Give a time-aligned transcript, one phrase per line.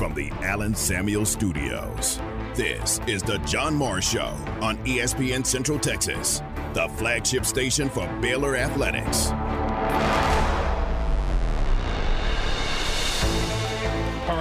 [0.00, 2.18] from the Allen Samuel Studios.
[2.54, 6.40] This is the John Morris Show on ESPN Central Texas,
[6.72, 9.30] the flagship station for Baylor Athletics.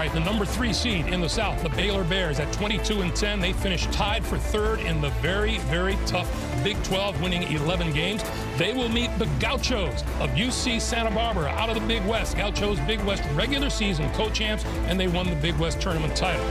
[0.10, 3.16] All right, the number three seed in the South, the Baylor Bears, at 22 and
[3.16, 6.28] 10, they finished tied for third in the very, very tough
[6.64, 8.24] Big 12, winning 11 games.
[8.58, 12.38] They will meet the Gauchos of UC Santa Barbara out of the Big West.
[12.38, 16.46] Gauchos Big West regular season co-champs, and they won the Big West tournament title.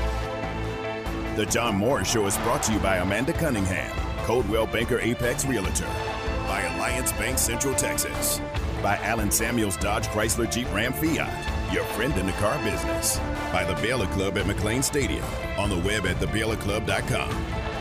[1.35, 5.89] The John Moore Show is brought to you by Amanda Cunningham, Coldwell Banker Apex Realtor,
[6.47, 8.41] by Alliance Bank Central Texas,
[8.83, 13.19] by Allen Samuels Dodge Chrysler Jeep Ram Fiat, your friend in the car business,
[13.53, 15.25] by the Baylor Club at McLane Stadium,
[15.59, 17.31] on the web at thebaylorclub.com,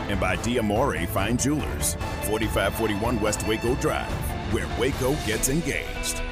[0.08, 4.12] and by Diamore Fine Jewelers, 4541 West Waco Drive,
[4.52, 6.22] where Waco gets engaged.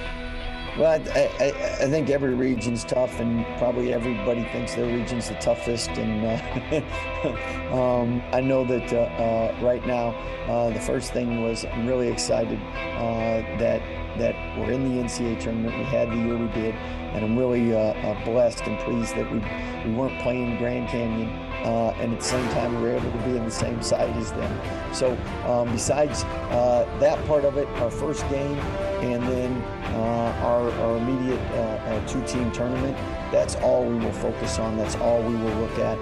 [0.79, 1.47] Well, I, I,
[1.85, 5.89] I, think every region's tough, and probably everybody thinks their region's the toughest.
[5.89, 10.09] And uh, um, I know that uh, uh, right now,
[10.47, 13.81] uh, the first thing was I'm really excited uh, that
[14.19, 15.77] that we're in the NCAA tournament.
[15.77, 19.41] We had the year we did, and I'm really uh, blessed and pleased that we
[19.87, 21.29] we weren't playing Grand Canyon
[21.65, 24.15] uh, and at the same time we were able to be in the same site
[24.17, 24.95] as them.
[24.95, 28.59] So um, besides uh, that part of it, our first game
[29.03, 29.53] and then
[29.95, 32.97] uh, our, our, immediate uh, two-team tournament,
[33.31, 34.77] that's all we will focus on.
[34.77, 35.99] That's all we will look at.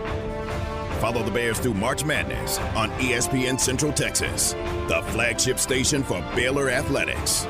[1.00, 4.52] Follow the Bears through March Madness on ESPN Central Texas,
[4.88, 7.46] the flagship station for Baylor Athletics.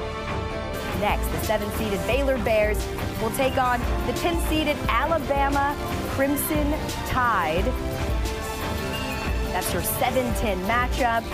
[1.01, 2.79] Next, the seven-seeded Baylor Bears
[3.21, 5.77] will take on the 10-seeded Alabama
[6.11, 6.73] Crimson
[7.09, 7.65] Tide.
[9.53, 11.25] That's your 7-10 matchup.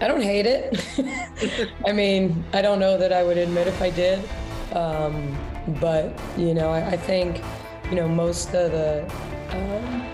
[0.00, 1.70] I don't hate it.
[1.86, 4.22] I mean, I don't know that I would admit if I did.
[4.72, 5.36] Um,
[5.80, 7.42] but, you know, I, I, think,
[7.90, 9.10] you know, most of the
[9.50, 10.06] um,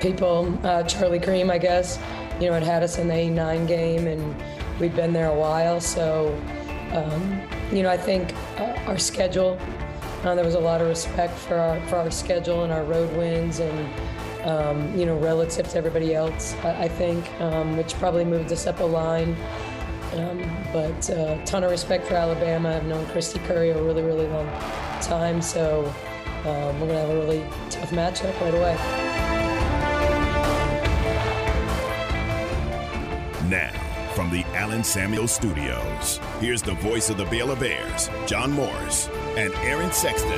[0.00, 1.98] people, uh, Charlie Creme, I guess,
[2.40, 4.34] you know, had had us in the A9 game and
[4.80, 5.80] we'd been there a while.
[5.80, 6.38] So,
[6.94, 9.58] um, you know, I think uh, our schedule
[10.24, 13.14] uh, there was a lot of respect for our for our schedule and our road
[13.14, 13.88] wins, and
[14.44, 18.66] um, you know, relative to everybody else, I, I think, um, which probably moved us
[18.66, 19.36] up a line.
[20.14, 20.38] Um,
[20.72, 22.76] but a uh, ton of respect for Alabama.
[22.76, 24.48] I've known Kristy Curry a really, really long
[25.02, 25.92] time, so
[26.44, 28.76] um, we're gonna have a really tough matchup right away.
[33.50, 33.83] Now,
[34.24, 39.52] from the Allen Samuel Studios, here's the voice of the Baylor Bears, John Morris and
[39.56, 40.32] Aaron Sexton.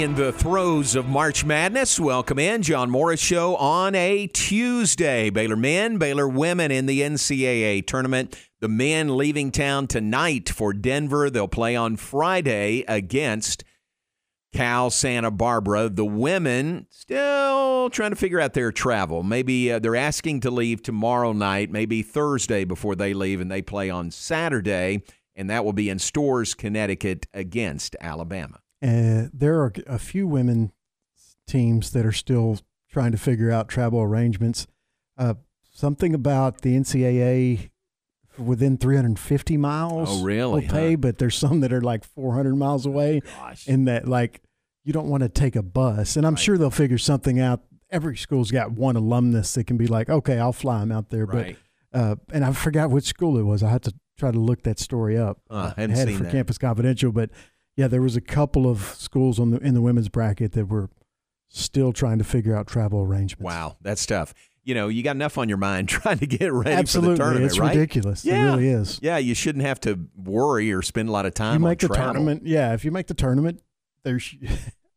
[0.00, 5.30] In the throes of March Madness, welcome in John Morris Show on a Tuesday.
[5.30, 8.36] Baylor men, Baylor women in the NCAA tournament.
[8.60, 11.30] The men leaving town tonight for Denver.
[11.30, 13.62] They'll play on Friday against
[14.58, 15.88] Cal Santa Barbara.
[15.88, 19.22] The women still trying to figure out their travel.
[19.22, 23.62] Maybe uh, they're asking to leave tomorrow night, maybe Thursday before they leave, and they
[23.62, 25.04] play on Saturday,
[25.36, 28.58] and that will be in Storrs, Connecticut against Alabama.
[28.82, 30.72] Uh, there are a few women
[31.46, 32.58] teams that are still
[32.90, 34.66] trying to figure out travel arrangements.
[35.16, 35.34] Uh,
[35.72, 37.70] something about the NCAA
[38.36, 40.08] within 350 miles.
[40.10, 40.62] Oh, really?
[40.62, 40.96] Will pay, huh?
[40.96, 43.68] but there's some that are like 400 miles away, Gosh.
[43.68, 44.40] and that like
[44.88, 46.16] you don't want to take a bus.
[46.16, 46.42] And I'm right.
[46.42, 47.60] sure they'll figure something out.
[47.90, 51.26] Every school's got one alumnus that can be like, okay, I'll fly them out there.
[51.26, 51.58] Right.
[51.92, 53.62] But uh, and I forgot which school it was.
[53.62, 55.40] I had to try to look that story up.
[55.50, 56.32] Uh, I had it for that.
[56.32, 57.28] Campus Confidential, but
[57.76, 60.88] yeah, there was a couple of schools on the in the women's bracket that were
[61.48, 63.44] still trying to figure out travel arrangements.
[63.44, 64.34] Wow, that's tough
[64.64, 67.14] you know, you got enough on your mind trying to get ready Absolutely.
[67.14, 67.74] for the tournament, it's right?
[67.74, 68.22] ridiculous.
[68.22, 68.34] Yeah.
[68.34, 69.00] It really is.
[69.00, 71.62] Yeah, you shouldn't have to worry or spend a lot of time.
[71.62, 72.12] You make the travel.
[72.12, 72.42] tournament.
[72.44, 73.62] Yeah, if you make the tournament,
[74.02, 74.34] there's.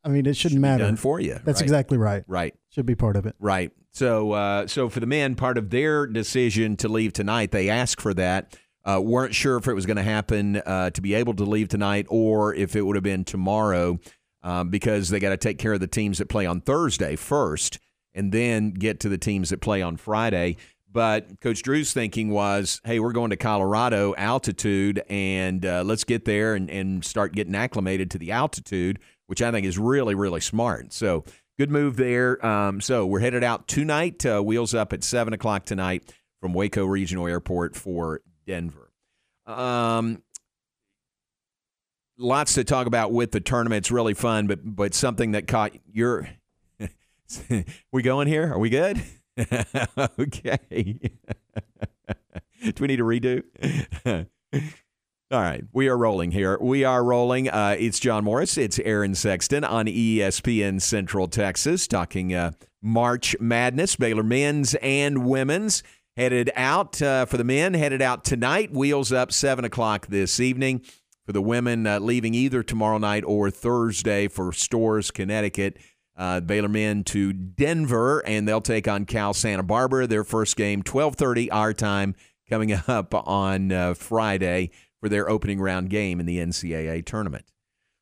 [0.03, 0.83] I mean, it shouldn't Should matter.
[0.83, 1.39] done for you.
[1.43, 1.63] That's right.
[1.63, 2.23] exactly right.
[2.27, 2.55] Right.
[2.69, 3.35] Should be part of it.
[3.39, 3.71] Right.
[3.91, 8.01] So, uh, so for the men, part of their decision to leave tonight, they asked
[8.01, 8.57] for that.
[8.83, 11.67] Uh, weren't sure if it was going to happen uh, to be able to leave
[11.67, 13.99] tonight or if it would have been tomorrow
[14.41, 17.77] um, because they got to take care of the teams that play on Thursday first
[18.15, 20.57] and then get to the teams that play on Friday.
[20.91, 26.25] But Coach Drew's thinking was, hey, we're going to Colorado altitude, and uh, let's get
[26.25, 28.99] there and, and start getting acclimated to the altitude,
[29.31, 30.91] which I think is really, really smart.
[30.91, 31.23] So
[31.57, 32.45] good move there.
[32.45, 36.83] Um, so we're headed out tonight, uh, wheels up at 7 o'clock tonight from Waco
[36.83, 38.91] Regional Airport for Denver.
[39.45, 40.21] Um,
[42.17, 43.83] lots to talk about with the tournament.
[43.83, 46.27] It's really fun, but but something that caught your
[47.93, 48.51] we going here?
[48.51, 49.01] Are we good?
[50.19, 50.59] okay.
[52.65, 53.43] Do we need a redo?
[55.31, 56.57] All right, we are rolling here.
[56.59, 57.47] We are rolling.
[57.47, 58.57] Uh, it's John Morris.
[58.57, 62.51] It's Aaron Sexton on ESPN Central Texas talking uh,
[62.81, 65.83] March Madness, Baylor men's and women's.
[66.17, 68.73] Headed out uh, for the men, headed out tonight.
[68.73, 70.81] Wheels up, 7 o'clock this evening.
[71.25, 75.77] For the women, uh, leaving either tomorrow night or Thursday for Storrs, Connecticut.
[76.17, 80.07] Uh, Baylor men to Denver, and they'll take on Cal Santa Barbara.
[80.07, 82.15] Their first game, 12:30 our time,
[82.49, 87.51] coming up on uh, Friday for their opening round game in the NCAA tournament.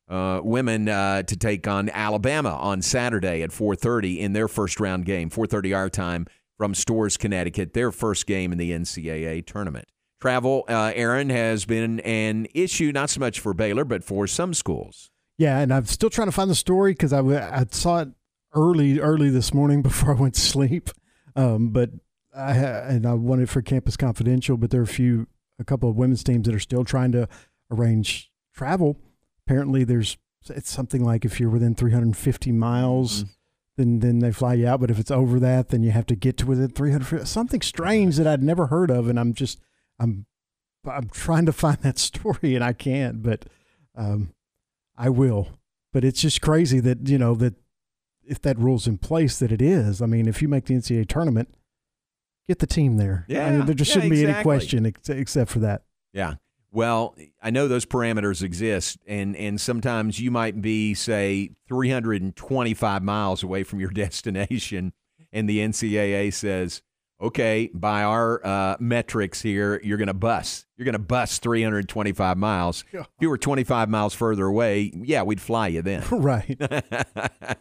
[0.08, 5.04] Uh, women uh, to take on Alabama on Saturday at 4:30 in their first round
[5.04, 6.26] game, 4:30 our time
[6.58, 9.86] from Storrs, Connecticut, their first game in the NCAA tournament.
[10.20, 14.52] Travel, uh, Aaron, has been an issue not so much for Baylor, but for some
[14.52, 15.10] schools.
[15.38, 18.08] Yeah, and I'm still trying to find the story because I, I saw it
[18.52, 20.90] early early this morning before I went to sleep.
[21.36, 21.90] Um, but
[22.36, 25.28] I and I wanted for Campus Confidential, but there are a few
[25.60, 27.28] a couple of women's teams that are still trying to
[27.70, 28.96] arrange travel.
[29.46, 30.16] Apparently, there's
[30.48, 33.30] it's something like if you're within 350 miles, mm-hmm.
[33.76, 34.80] then then they fly you out.
[34.80, 37.28] But if it's over that, then you have to get to within 300.
[37.28, 39.60] Something strange that I'd never heard of, and I'm just
[39.98, 40.26] I'm
[40.88, 43.44] I'm trying to find that story and I can't, but
[43.94, 44.32] um,
[44.96, 45.48] I will.
[45.92, 47.54] But it's just crazy that you know that
[48.24, 50.00] if that rule's in place, that it is.
[50.00, 51.52] I mean, if you make the NCAA tournament
[52.48, 53.24] get the team there.
[53.28, 54.32] Yeah, I mean, there just yeah, shouldn't exactly.
[54.32, 55.82] be any question ex- except for that.
[56.12, 56.34] Yeah.
[56.72, 63.42] Well, I know those parameters exist, and and sometimes you might be say 325 miles
[63.42, 64.92] away from your destination,
[65.32, 66.82] and the NCAA says,
[67.20, 70.66] okay, by our uh, metrics here, you're going to bus.
[70.76, 72.84] You're going to bus 325 miles.
[72.92, 76.04] If you were 25 miles further away, yeah, we'd fly you then.
[76.10, 76.58] right.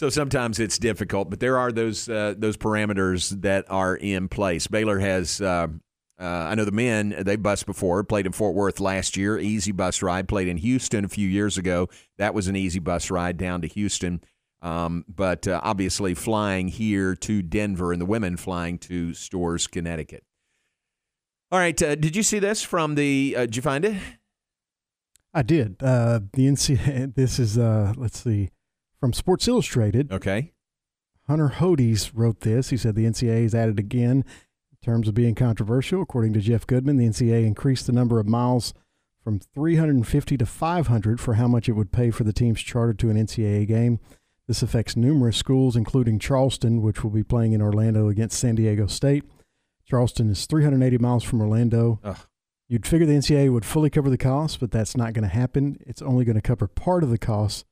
[0.00, 4.66] So sometimes it's difficult, but there are those uh, those parameters that are in place.
[4.66, 5.66] Baylor has, uh,
[6.18, 9.72] uh, I know the men they bus before, played in Fort Worth last year, easy
[9.72, 10.26] bus ride.
[10.26, 13.68] Played in Houston a few years ago, that was an easy bus ride down to
[13.68, 14.22] Houston.
[14.62, 20.24] Um, but uh, obviously flying here to Denver, and the women flying to Storrs, Connecticut.
[21.52, 23.34] All right, uh, did you see this from the?
[23.36, 24.00] Uh, did you find it?
[25.34, 25.78] I did.
[25.80, 27.14] the NCAA.
[27.14, 28.48] This is let's see
[29.00, 30.12] from Sports Illustrated.
[30.12, 30.52] Okay.
[31.26, 32.70] Hunter Hodes wrote this.
[32.70, 34.24] He said the NCAA is added again
[34.70, 36.02] in terms of being controversial.
[36.02, 38.74] According to Jeff Goodman, the NCAA increased the number of miles
[39.22, 43.10] from 350 to 500 for how much it would pay for the teams chartered to
[43.10, 44.00] an NCAA game.
[44.46, 48.86] This affects numerous schools, including Charleston, which will be playing in Orlando against San Diego
[48.86, 49.24] State.
[49.86, 52.00] Charleston is 380 miles from Orlando.
[52.02, 52.18] Ugh.
[52.68, 55.76] You'd figure the NCAA would fully cover the cost, but that's not going to happen.
[55.86, 57.66] It's only going to cover part of the cost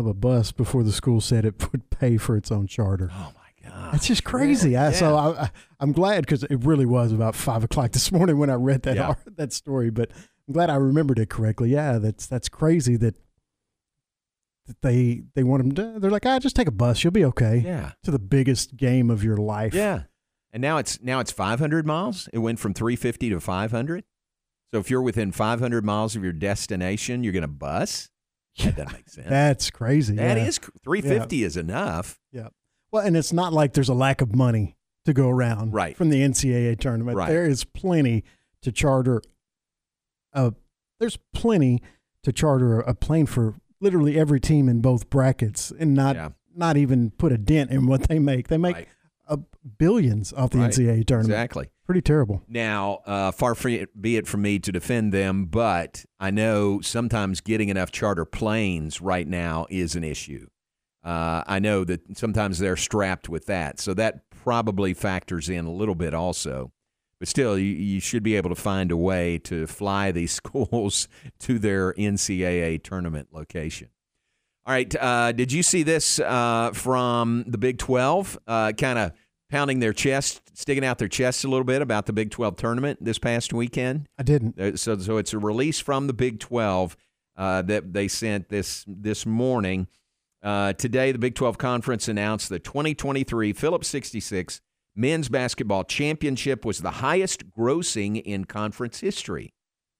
[0.00, 3.10] of a bus before the school said it would pay for its own charter.
[3.12, 4.70] Oh my God, that's just crazy.
[4.70, 4.88] Yeah.
[4.88, 5.50] I, so I,
[5.80, 8.96] am glad because it really was about five o'clock this morning when I read that
[8.96, 9.14] yeah.
[9.36, 9.90] that story.
[9.90, 10.10] But
[10.48, 11.70] I'm glad I remembered it correctly.
[11.70, 13.14] Yeah, that's that's crazy that
[14.66, 16.00] that they they want them to.
[16.00, 17.62] They're like, ah, just take a bus, you'll be okay.
[17.64, 19.74] Yeah, to the biggest game of your life.
[19.74, 20.04] Yeah,
[20.52, 22.28] and now it's now it's 500 miles.
[22.32, 24.04] It went from 350 to 500.
[24.70, 28.09] So if you're within 500 miles of your destination, you're going to bus.
[28.64, 29.28] That doesn't make sense.
[29.28, 30.16] That's crazy.
[30.16, 30.44] That yeah.
[30.44, 31.46] is 350 yeah.
[31.46, 32.18] is enough.
[32.32, 32.48] Yeah.
[32.92, 35.96] Well, and it's not like there's a lack of money to go around right.
[35.96, 37.16] from the NCAA tournament.
[37.16, 37.28] Right.
[37.28, 38.24] There is plenty
[38.62, 39.22] to charter
[40.32, 40.52] a
[40.98, 41.82] there's plenty
[42.22, 46.30] to charter a plane for literally every team in both brackets and not yeah.
[46.54, 48.48] not even put a dent in what they make.
[48.48, 48.88] They make right.
[49.30, 49.36] Uh,
[49.78, 50.70] billions off the right.
[50.70, 51.32] NCAA tournament.
[51.32, 51.70] Exactly.
[51.86, 52.42] Pretty terrible.
[52.48, 57.68] Now, uh, far be it from me to defend them, but I know sometimes getting
[57.68, 60.46] enough charter planes right now is an issue.
[61.02, 65.72] Uh, I know that sometimes they're strapped with that, so that probably factors in a
[65.72, 66.72] little bit also.
[67.18, 71.08] But still, you, you should be able to find a way to fly these schools
[71.40, 73.88] to their NCAA tournament location.
[74.66, 78.38] All right, uh, did you see this uh, from the Big 12?
[78.46, 79.12] Uh, kind of
[79.50, 83.02] pounding their chest, sticking out their chests a little bit about the Big 12 tournament
[83.02, 84.06] this past weekend?
[84.18, 84.60] I didn't.
[84.60, 86.96] Uh, so, so it's a release from the Big 12
[87.36, 89.88] uh, that they sent this this morning.
[90.42, 94.60] Uh, today, the Big 12 Conference announced the 2023 Phillips 66
[94.94, 99.54] Men's Basketball Championship was the highest grossing in conference history.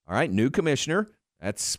[0.07, 1.09] All right, new commissioner.
[1.39, 1.77] That's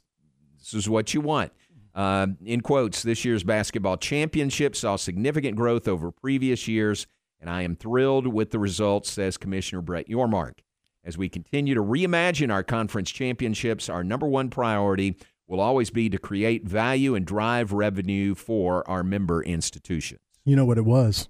[0.58, 1.52] this is what you want.
[1.94, 7.06] Uh, in quotes, this year's basketball championship saw significant growth over previous years
[7.42, 10.60] and I am thrilled with the results, says Commissioner Brett Yormark.
[11.04, 15.16] As we continue to reimagine our conference championships, our number one priority
[15.48, 20.20] will always be to create value and drive revenue for our member institutions.
[20.44, 21.28] You know what it was?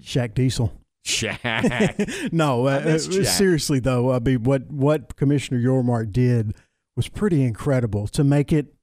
[0.00, 0.72] Shaq Diesel.
[1.04, 2.32] Shaq.
[2.32, 3.26] no, uh, uh, Shaq.
[3.26, 6.56] seriously though, I mean, what what Commissioner Yormark did
[6.96, 8.74] was pretty incredible to make it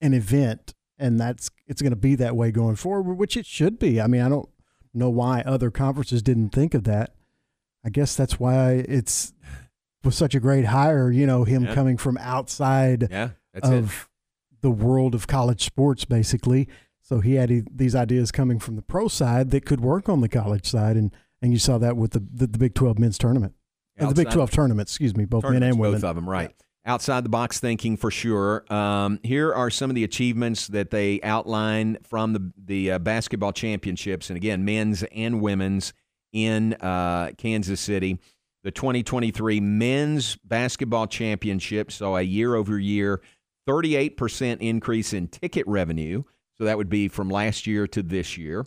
[0.00, 3.78] an event, and that's it's going to be that way going forward, which it should
[3.78, 4.00] be.
[4.00, 4.48] I mean, I don't
[4.94, 7.14] know why other conferences didn't think of that.
[7.84, 9.32] I guess that's why it's
[10.04, 11.10] was such a great hire.
[11.10, 11.74] You know, him Yeah.
[11.74, 13.74] coming from outside yeah, that's it.
[13.74, 14.08] of
[14.60, 16.68] the world of college sports, basically.
[17.00, 20.28] So he had these ideas coming from the pro side that could work on the
[20.28, 23.54] college side, and and you saw that with the the, the Big Twelve men's tournament,
[23.98, 24.88] Uh, the Big Twelve tournament.
[24.88, 26.00] Excuse me, both men and women.
[26.00, 26.52] Both of them, right.
[26.84, 28.64] Outside the box thinking for sure.
[28.72, 33.52] Um, here are some of the achievements that they outline from the the uh, basketball
[33.52, 35.92] championships, and again, men's and women's
[36.32, 38.18] in uh, Kansas City.
[38.64, 43.20] The 2023 men's basketball championship saw a year over year
[43.68, 46.22] 38% increase in ticket revenue.
[46.56, 48.66] So that would be from last year to this year.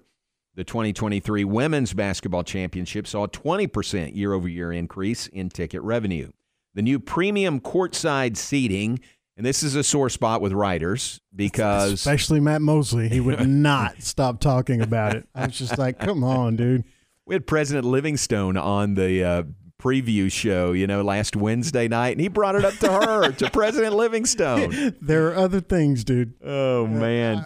[0.55, 6.31] The 2023 Women's Basketball Championship saw a 20% year over year increase in ticket revenue.
[6.73, 8.99] The new premium courtside seating,
[9.35, 14.01] and this is a sore spot with writers because Especially Matt Mosley, he would not
[14.01, 15.27] stop talking about it.
[15.35, 16.85] I was just like, "Come on, dude."
[17.25, 19.43] we had President Livingstone on the uh,
[19.81, 23.49] preview show, you know, last Wednesday night, and he brought it up to her, to
[23.53, 24.95] President Livingstone.
[25.01, 26.33] There are other things, dude.
[26.45, 27.45] Oh man!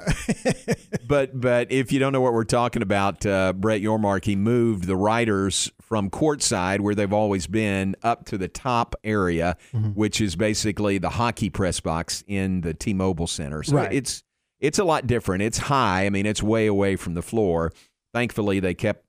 [1.07, 4.85] but but if you don't know what we're talking about, uh, Brett Yormark he moved
[4.85, 9.55] the writers from courtside where they've always been up to the top area,
[9.93, 13.61] which is basically the hockey press box in the T-Mobile Center.
[13.63, 13.93] So Right.
[13.93, 14.23] it's
[14.59, 15.43] it's a lot different.
[15.43, 16.05] It's high.
[16.05, 17.71] I mean, it's way away from the floor.
[18.13, 19.04] Thankfully, they kept.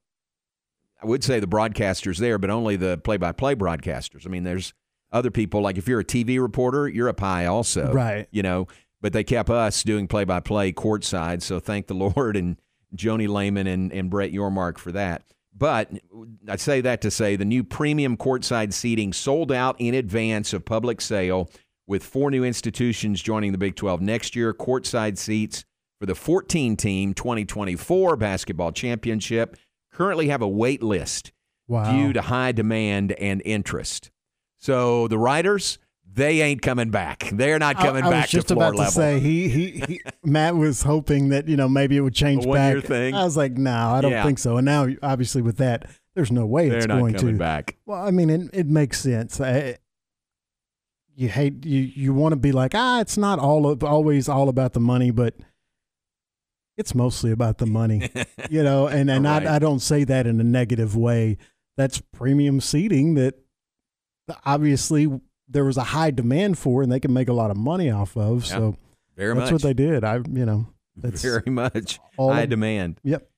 [1.07, 4.27] I would say the broadcasters there, but only the play-by-play broadcasters.
[4.27, 4.75] I mean, there's
[5.13, 8.27] other people like if you're a TV reporter, you're up high also, Right.
[8.33, 8.67] You know,
[9.01, 11.43] but they kept us doing play-by-play courtside.
[11.43, 12.61] So thank the Lord and
[12.97, 15.23] Joni Lehman and, and Brett Yormark for that.
[15.57, 15.91] But
[16.49, 20.65] I say that to say the new premium courtside seating sold out in advance of
[20.65, 21.49] public sale,
[21.87, 24.53] with four new institutions joining the Big 12 next year.
[24.53, 25.65] Courtside seats
[26.01, 29.57] for the 14 team 2024 basketball championship
[29.97, 31.33] currently have a wait list
[31.69, 31.91] Wow.
[31.91, 34.11] due to high demand and interest.
[34.59, 35.79] So the writers,
[36.13, 37.29] they ain't coming back.
[37.33, 38.85] They're not coming I, I back was just about level.
[38.85, 42.47] to say he, he he Matt was hoping that you know maybe it would change
[42.47, 42.85] one-year back.
[42.89, 43.15] thing?
[43.15, 44.25] I was like, no, I don't Yeah.
[44.25, 44.57] think so.
[44.59, 47.39] And now, obviously, with that, there's no way They're it's not going coming to.
[47.39, 47.77] back.
[47.85, 49.41] Well, I mean, it, it makes sense.
[49.41, 49.77] I,
[51.15, 54.49] you hate you you want to be like ah, it's not all of, always all
[54.49, 55.35] about the money, but
[56.77, 58.11] it's mostly about the money,
[58.51, 58.87] you know.
[58.87, 59.47] And and Right.
[59.47, 61.39] I I don't say that in a negative way.
[61.77, 63.35] That's premium seating that
[64.45, 65.09] obviously
[65.49, 68.17] there was a high demand for, and they can make a lot of money off
[68.17, 68.45] of.
[68.47, 68.77] Yeah, So
[69.17, 69.53] Very that's much.
[69.53, 70.05] what they did.
[70.05, 70.67] I you know
[70.97, 73.01] that's Very much all high of- demand.
[73.05, 73.29] Yep.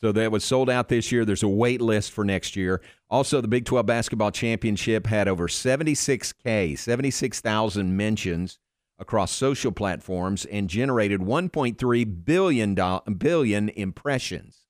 [0.00, 1.24] So that was sold out this year.
[1.24, 2.80] There's a wait list for next year.
[3.10, 8.60] Also, the Big 12 Basketball Championship had over 76K, 76,000 mentions
[8.98, 14.66] across social platforms and generated 1.3 billion, impressions.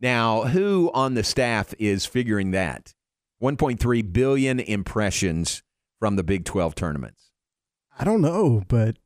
[0.00, 2.94] Now, who on the staff is figuring that?
[3.42, 5.62] 1.3 billion impressions
[5.98, 7.30] from the Big 12 tournaments.
[7.98, 8.96] I don't know, but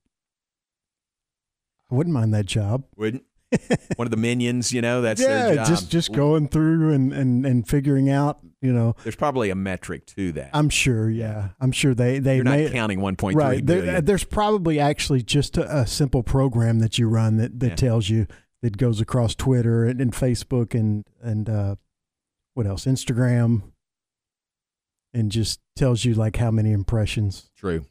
[1.91, 2.85] I wouldn't mind that job.
[2.97, 3.25] Wouldn't?
[3.97, 7.67] One of the minions, you know, that's yeah, just just going through and, and, and
[7.69, 8.95] figuring out, you know.
[9.03, 10.51] There's probably a metric to that.
[10.53, 13.65] I'm sure, yeah, I'm sure they they You're not may, counting 1.3 right.
[13.65, 17.75] There, there's probably actually just a, a simple program that you run that, that Yeah.
[17.77, 18.27] tells you
[18.63, 21.77] that goes across Twitter and, and Facebook and and uh,
[22.55, 23.63] what else, Instagram,
[25.13, 27.51] and just tells you like how many impressions.
[27.57, 27.85] True.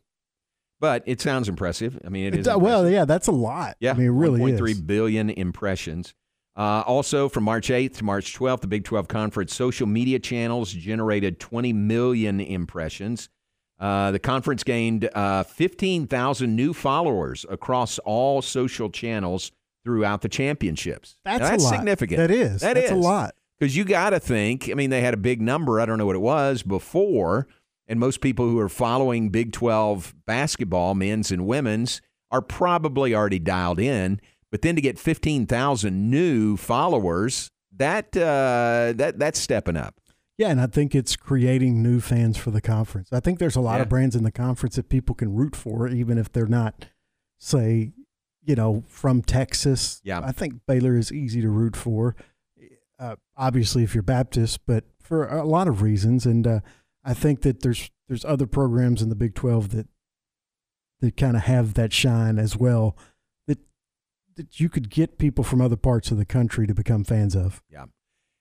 [0.79, 1.99] But it sounds impressive.
[2.05, 2.47] I mean, it is.
[2.47, 3.77] It- well, yeah, that's a lot.
[3.79, 4.81] Yeah, I mean, it really 1.3 is.
[4.81, 6.13] billion impressions.
[6.57, 10.71] Uh, also, from March 8th to March 12th, the Big 12 Conference social media channels
[10.71, 13.29] generated 20 million impressions.
[13.77, 19.51] Uh, the conference gained uh, 15,000 new followers across all social channels
[19.83, 21.17] throughout the championships.
[21.25, 21.75] That's, Now, that's a lot.
[21.75, 22.17] significant.
[22.19, 22.61] That is.
[22.61, 23.35] That that's a lot.
[23.59, 25.79] Because you got to think, I mean, they had a big number.
[25.81, 27.47] I don't know what it was before.
[27.87, 32.01] And most people who are following Big 12 basketball, men's and women's,
[32.31, 34.19] are probably already dialed in.
[34.51, 39.95] But then to get 15,000 new followers, that uh, that that's stepping up.
[40.37, 43.09] Yeah, and I think it's creating new fans for the conference.
[43.13, 43.83] I think there's a lot Yeah.
[43.83, 46.85] of brands in the conference that people can root for, even if they're not,
[47.39, 47.91] say,
[48.43, 50.01] you know, from Texas.
[50.03, 50.19] Yeah.
[50.23, 52.15] I think Baylor is easy to root for.
[52.99, 56.59] Uh, obviously, if you're Baptist, but for a lot of reasons, and uh,
[57.05, 59.87] I think that there's there's other programs in the Big Twelve that
[61.01, 62.97] that kind of have that shine as well.
[63.47, 63.59] That
[64.35, 67.61] that you could get people from other parts of the country to become fans of.
[67.69, 67.85] Yeah.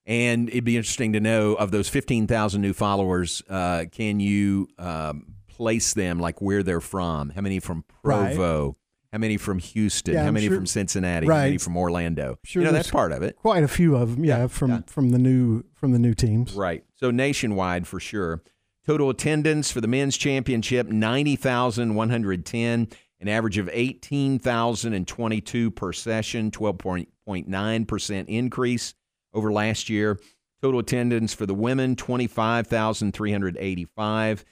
[0.06, 5.34] And it'd be interesting to know of those 15,000 new followers, uh, can you um,
[5.48, 7.30] place them like where they're from?
[7.30, 8.66] How many from Provo?
[8.66, 8.74] Right.
[9.14, 10.14] How many from Houston?
[10.14, 10.56] Yeah, How many sure.
[10.56, 11.26] from Cincinnati?
[11.26, 11.36] Right.
[11.36, 12.36] How many from Orlando?
[12.44, 13.36] Sure you know, that's part of it.
[13.36, 14.80] Quite a few of them, yeah, Yeah, from yeah.
[14.88, 16.52] from the new from the new teams.
[16.54, 16.84] Right.
[16.96, 18.42] So nationwide for sure.
[18.86, 22.88] Total attendance for the men's championship 90,110,
[23.20, 28.92] an average of 18,022 per session, 12.9% increase
[29.32, 30.20] over last year.
[30.60, 34.44] Total attendance for the women 25,385,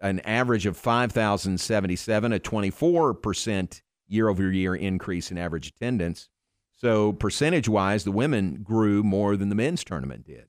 [0.00, 6.28] an average of 5,077, a 24% year over year increase in average attendance.
[6.76, 10.44] So percentage wise, the women grew more than the men's tournament did.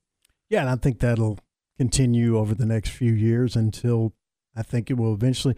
[0.50, 1.38] Yeah, and I think that'll
[1.80, 4.12] continue over the next few years until
[4.54, 5.56] I think it will eventually.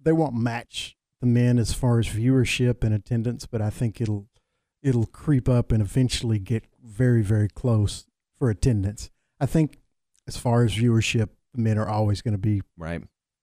[0.00, 4.28] They won't match the men as far as viewership and attendance, but I think it'll
[4.84, 8.06] it'll creep up and eventually get very very close
[8.38, 9.10] for attendance.
[9.40, 9.80] I think
[10.28, 13.02] as far as viewership, the men are always going to be Right.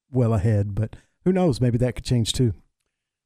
[0.09, 0.95] well ahead, but
[1.25, 1.59] who knows?
[1.59, 2.53] Maybe that could change too.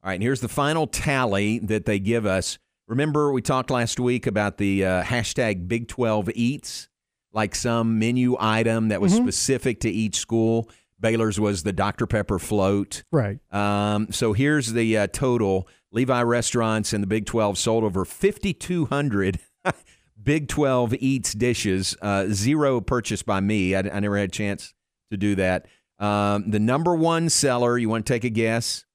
[0.03, 2.57] All right, and here's the final tally that they give us.
[2.87, 6.88] Remember, we talked last week about the uh, hashtag Big 12 Eats,
[7.33, 9.23] like some menu item that was Mhm.
[9.23, 10.69] specific to each school.
[10.99, 12.05] Baylor's was the Dr.
[12.07, 13.03] Pepper float.
[13.11, 13.39] Right.
[13.53, 15.67] Um, so here's the uh, total.
[15.91, 19.39] Levy restaurants in the Big 12 sold over 5,200
[20.21, 21.95] Big 12 Eats dishes.
[22.01, 23.73] Uh, zero purchased by me.
[23.75, 24.73] I, I never had a chance
[25.11, 25.65] to do that.
[25.97, 28.85] Um, the number one seller, you want to take a guess?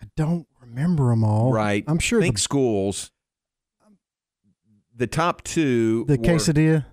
[0.00, 1.52] I don't remember them all.
[1.52, 1.84] Right.
[1.86, 3.10] I'm sure Think the, schools.
[4.96, 6.04] The top two.
[6.06, 6.86] the were- quesadilla.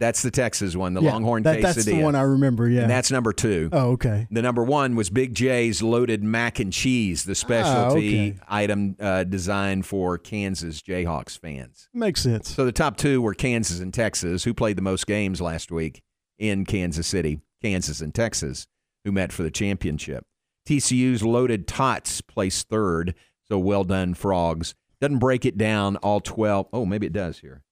[0.00, 1.62] That's the Texas one, the yeah, Longhorn that, quesadilla.
[1.62, 2.68] That's the one I remember.
[2.68, 2.82] Yeah.
[2.82, 3.68] And that's number two.
[3.72, 4.28] oh, okay.
[4.30, 8.38] The number one was Big J's loaded mac and cheese, the specialty okay.
[8.46, 11.88] item uh, designed for Kansas Jayhawks fans.
[11.92, 12.48] Makes sense.
[12.48, 16.00] So the top two were Kansas and Texas, who played the most games last week
[16.38, 17.40] in Kansas City.
[17.60, 18.68] Kansas and Texas,
[19.04, 20.24] who met for the championship.
[20.68, 23.14] TCU's loaded tots placed third.
[23.48, 24.74] So well done, Frogs.
[25.00, 26.68] Doesn't break it down all 12.
[26.72, 27.62] Oh, maybe it does here.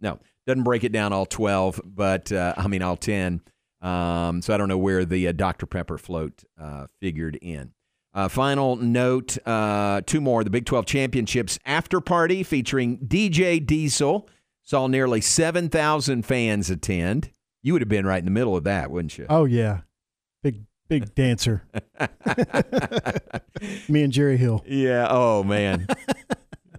[0.00, 3.40] No, doesn't break it down all 12, but uh, I mean all 10.
[3.80, 5.66] Um, so I don't know where the uh, Dr.
[5.66, 7.72] Pepper float uh, figured in.
[8.14, 10.42] Uh, final note uh, two more.
[10.42, 14.28] The Big 12 Championships after party featuring DJ Diesel
[14.62, 17.30] saw nearly 7,000 fans attend.
[17.62, 19.26] You would have been right in the middle of that, wouldn't you?
[19.28, 19.80] Oh yeah,
[20.42, 21.64] big big dancer.
[23.88, 24.62] Me and Jerry Hill.
[24.66, 25.06] yeah.
[25.10, 25.86] Oh, man.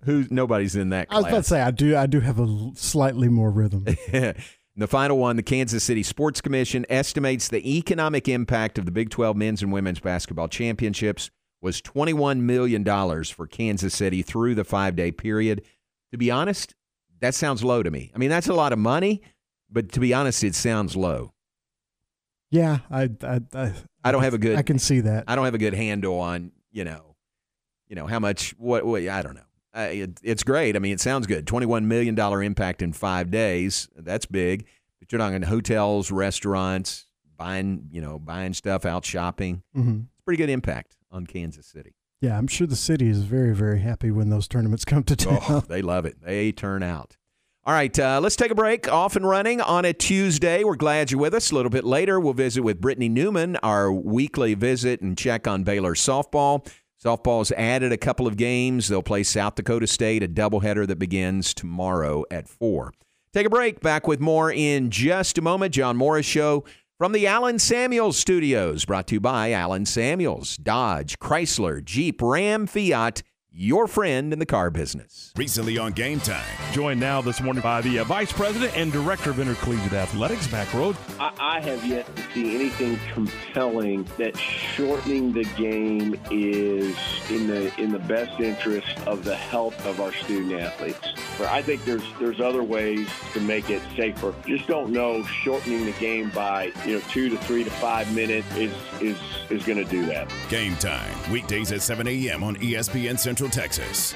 [0.08, 0.26] Who?
[0.32, 1.32] Nobody's in that I was class.
[1.32, 3.84] about to say I do I do have a slightly more rhythm.
[4.16, 9.10] the final one, the Kansas City Sports Commission estimates the economic impact of the Big
[9.10, 11.30] 12 men's and women's basketball championships
[11.62, 12.86] was $21 million
[13.26, 15.66] for Kansas City through the five day period.
[16.14, 16.74] To be honest,
[17.20, 18.10] that sounds low to me.
[18.16, 19.22] I mean, that's a lot of money,
[19.70, 21.34] but to be honest, it sounds low.
[22.50, 23.74] Yeah, I I I,
[24.06, 25.26] I don't have a good I can see that.
[25.28, 27.18] I don't have a good handle on, you know,
[27.90, 29.42] you know how much what, what I don't know.
[29.78, 30.76] Uh, it, it's great.
[30.76, 31.46] I mean, it sounds good.
[31.46, 33.88] Twenty-one million dollar impact in five days.
[33.96, 34.66] That's big.
[35.00, 37.06] But you're talking hotels, restaurants,
[37.38, 39.62] buying, you know, buying stuff out, shopping.
[39.76, 41.94] hmm It's pretty good impact on Kansas City.
[42.20, 45.40] Yeah, I'm sure the city is very very happy when those tournaments come to town.
[45.48, 46.22] Oh, they love it.
[46.24, 47.16] They turn out.
[47.64, 48.92] All right, uh, let's take a break.
[48.92, 50.64] Off and running on a Tuesday.
[50.64, 51.52] We're glad you're with us.
[51.52, 55.64] A little bit later, we'll visit with Britni Newman, our weekly visit and check on
[55.66, 56.66] Baylor softball.
[57.04, 58.88] Softball's added a couple of games.
[58.88, 62.92] They'll play South Dakota State, a doubleheader that begins tomorrow at 4.
[63.34, 63.82] Take a break.
[63.82, 65.74] Back with more in just a moment.
[65.74, 66.64] John Morris Show
[66.98, 72.66] from the Allen Samuels Studios, brought to you by Allen Samuels, Dodge, Chrysler, Jeep, Ram,
[72.66, 73.22] Fiat,
[73.58, 75.34] your friend in the car business.
[75.36, 76.46] Recently on Game Time.
[76.74, 80.68] Joined now this morning by the uh, Vice President and Director of Intercollegiate Athletics, Mack
[80.68, 80.96] Rhoades.
[81.20, 86.96] I, I have yet to see anything compelling that shortening the game is
[87.32, 91.14] in the in the best interest of the health of our student athletes.
[91.40, 94.36] But I think there's there's other ways to make it safer.
[94.46, 98.48] Just don't know shortening the game by you know two to three to five minutes
[98.56, 99.18] is is
[99.50, 100.32] is going to do that.
[100.50, 101.12] Game Time.
[101.32, 102.44] Weekdays at 7 a.m.
[102.44, 104.16] on ESPN Central Texas.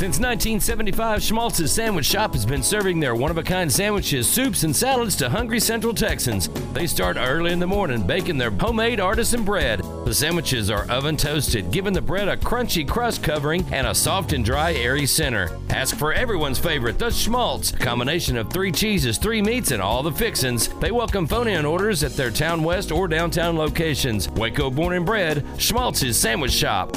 [0.00, 4.62] Since 1975, Schmaltz's Sandwich Shop has been serving their one of a kind sandwiches, soups,
[4.62, 6.48] and salads to hungry Central Texans.
[6.72, 9.80] They start early in the morning baking their homemade artisan bread.
[10.06, 14.32] The sandwiches are oven toasted, giving the bread a crunchy crust covering and a soft
[14.32, 15.50] and dry, airy center.
[15.68, 20.12] Ask for everyone's favorite, the Schmaltz, combination of three cheeses, three meats, and all the
[20.12, 20.68] fixins.
[20.80, 24.30] They welcome phone in orders at their Town West or downtown locations.
[24.30, 26.96] Waco born and bred, Schmaltz's Sandwich Shop.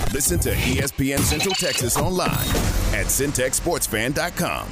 [0.13, 2.29] Listen to ESPN Central Texas online
[2.93, 4.67] at centexsportsfan.com.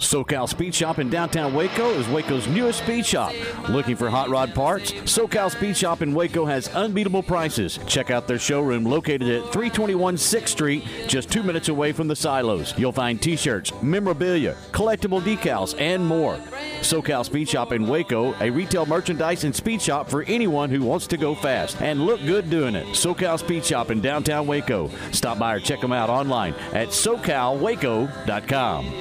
[0.00, 3.32] SoCal Speed Shop in downtown Waco is Waco's newest speed shop.
[3.68, 4.92] Looking for hot rod parts?
[4.92, 7.78] SoCal Speed Shop in Waco has unbeatable prices.
[7.86, 12.16] Check out their showroom located at 321 6th Street, just two minutes away from the
[12.16, 12.76] silos.
[12.78, 16.38] You'll find t shirts, memorabilia, collectible decals, and more.
[16.82, 21.06] SoCal Speed Shop in Waco, a retail merchandise and speed shop for anyone who wants
[21.08, 22.86] to go fast and look good doing it.
[22.88, 24.90] SoCal Speed Shop in downtown Waco.
[25.12, 28.92] Stop by or check them out online at socalwaco.com.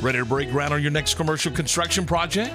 [0.00, 2.54] Ready to break ground on your next commercial construction project?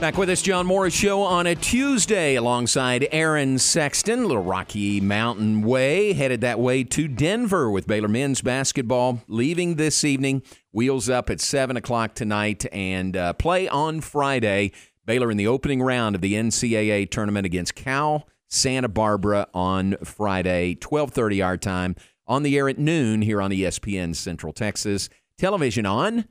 [0.00, 5.60] Back with us, John Morris Show on a Tuesday alongside Aaron Sexton, Little Rocky Mountain
[5.60, 10.40] Way, headed that way to Denver with Baylor men's basketball, leaving this evening.
[10.72, 14.72] Wheels up at 7 o'clock tonight and uh, play on Friday.
[15.04, 20.76] Baylor in the opening round of the NCAA tournament against Cal Santa Barbara on Friday,
[20.76, 21.94] 12:30 our time,
[22.26, 25.10] on the air at noon here on ESPN Central Texas.
[25.36, 26.24] Television on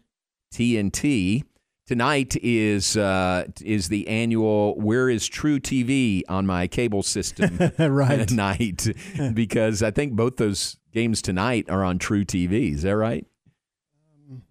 [0.52, 1.44] TNT.
[1.90, 8.30] Tonight is uh, is the annual Where is truTV on my cable system Right.
[8.32, 8.86] night
[9.34, 12.76] because I think both those games tonight are on truTV.
[12.76, 13.26] Is that right?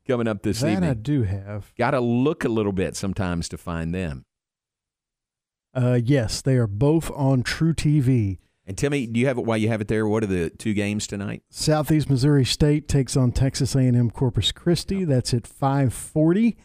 [0.04, 0.90] Coming up this that evening.
[0.90, 1.72] I do have.
[1.78, 4.24] Got to look a little bit sometimes to find them.
[5.72, 8.38] Uh, yes, they are both on truTV.
[8.66, 10.08] And tell me, do you have it while you have it there?
[10.08, 11.44] What are the two games tonight?
[11.50, 15.04] Southeast Missouri State takes on Texas A&M Corpus Christi.
[15.04, 16.56] That's at 5:40,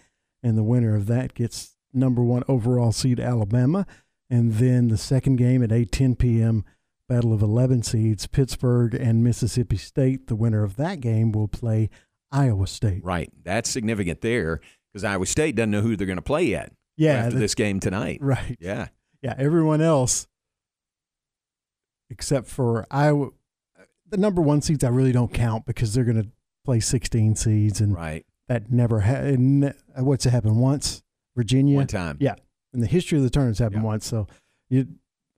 [0.44, 3.86] and the winner of that gets number one overall seed Alabama.
[4.30, 6.66] And then the second game at 8:10 p.m.
[7.10, 10.28] Battle of 11 seeds Pittsburgh and Mississippi State.
[10.28, 11.90] The winner of that game will play
[12.32, 13.04] Iowa State.
[13.04, 13.30] Right.
[13.44, 16.72] That's significant there because Iowa State doesn't know who they're going to play yet.
[16.96, 18.20] Yeah, After this game tonight.
[18.22, 18.58] Right.
[18.60, 18.88] Yeah.
[19.22, 20.28] Yeah, everyone else
[22.10, 23.30] except for Iowa
[24.10, 26.30] the number 1 seeds I really don't count because they're going to
[26.64, 28.26] play 16 seeds and Right.
[28.48, 31.02] That never had what's it happened once
[31.36, 32.18] Virginia One time.
[32.20, 32.36] yeah
[32.74, 34.28] in the history of the tournament's happened once so
[34.70, 34.88] you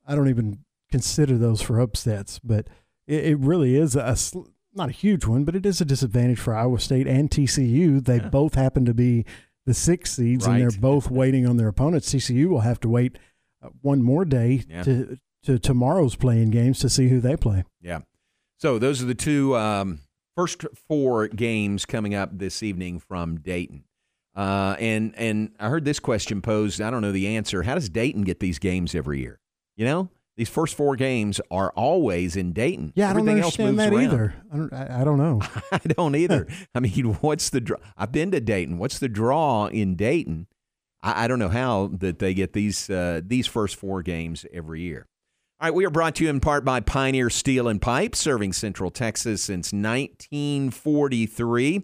[0.07, 0.59] I don't even
[0.91, 2.67] consider those for upsets but
[3.07, 4.15] it, it really is a
[4.73, 8.17] not a huge one but it is a disadvantage for Iowa State and TCU they
[8.17, 8.29] Yeah.
[8.29, 9.25] both happen to be
[9.65, 13.17] the six seeds and they're both waiting on their opponents TCU will have to wait
[13.63, 14.83] uh, one more day Yeah.
[14.83, 17.99] to to tomorrow's playing games to see who they play Yeah.
[18.57, 19.99] So those are the two um,
[20.35, 23.83] first four games coming up this evening from Dayton.
[24.35, 26.81] Uh, and and I heard this question posed.
[26.81, 27.63] I don't know the answer.
[27.63, 29.39] How does Dayton get these games every year?
[29.77, 32.91] You know, these first four games are always in Dayton.
[32.95, 34.03] Yeah, Everything I don't else understand moves that around.
[34.03, 34.35] either.
[34.51, 35.41] I don't, I, I don't know.
[35.71, 36.47] I don't either.
[36.75, 37.77] I mean, what's the draw?
[37.97, 38.77] I've been to Dayton.
[38.77, 40.47] What's the draw in Dayton?
[41.01, 44.81] I, I don't know how that they get these uh, these first four games every
[44.81, 45.07] year.
[45.57, 48.51] All right, we are brought to you in part by Pioneer Steel and Pipe, serving
[48.51, 51.81] Central Texas since 1943.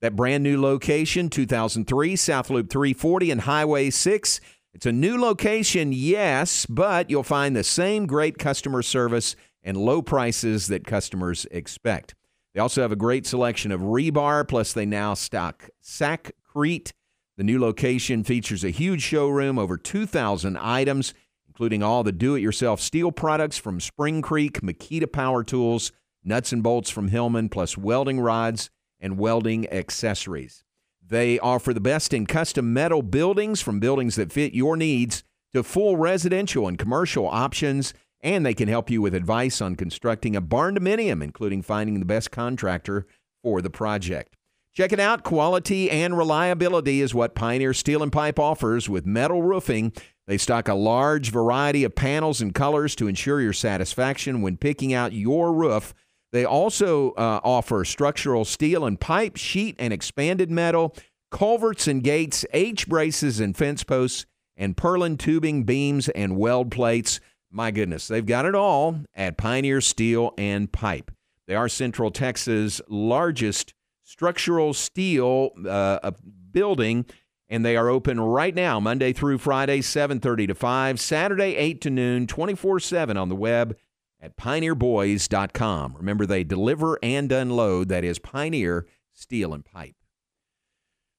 [0.00, 4.40] That brand new location, 2003, South Loop 340 and Highway 6.
[4.72, 10.00] It's a new location, yes, but you'll find the same great customer service and low
[10.00, 12.14] prices that customers expect.
[12.54, 16.92] They also have a great selection of rebar, plus they now stock Sakrete.
[17.36, 21.12] The new location features a huge showroom, over 2,000 items,
[21.60, 25.92] including all the do-it-yourself steel products from Spring Creek, Makita Power Tools,
[26.24, 30.64] nuts and bolts from Hillman, plus welding rods and welding accessories.
[31.06, 35.62] They offer the best in custom metal buildings, from buildings that fit your needs to
[35.62, 37.92] full residential and commercial options.
[38.22, 42.30] And they can help you with advice on constructing a barndominium, including finding the best
[42.30, 43.06] contractor
[43.42, 44.34] for the project.
[44.72, 45.24] Check it out.
[45.24, 49.92] Quality and reliability is what Pioneer Steel and Pipe offers with metal roofing.
[50.30, 54.94] They stock a large variety of panels and colors to ensure your satisfaction when picking
[54.94, 55.92] out your roof.
[56.30, 60.94] They also uh, offer structural steel and pipe, sheet and expanded metal,
[61.32, 64.24] culverts and gates, H braces and fence posts,
[64.56, 67.18] and purlin tubing, beams, and weld plates.
[67.50, 71.10] My goodness, they've got it all at Pioneer Steel and Pipe.
[71.48, 76.12] They are Central Texas' largest structural steel uh,
[76.52, 77.06] building,
[77.50, 81.90] and they are open right now, Monday through Friday, 7:30 to 5, Saturday 8 to
[81.90, 83.76] noon, 24/7 on the web
[84.22, 85.96] at pioneerboys.com.
[85.96, 87.88] Remember, they deliver and unload.
[87.88, 89.96] That is Pioneer Steel and Pipe.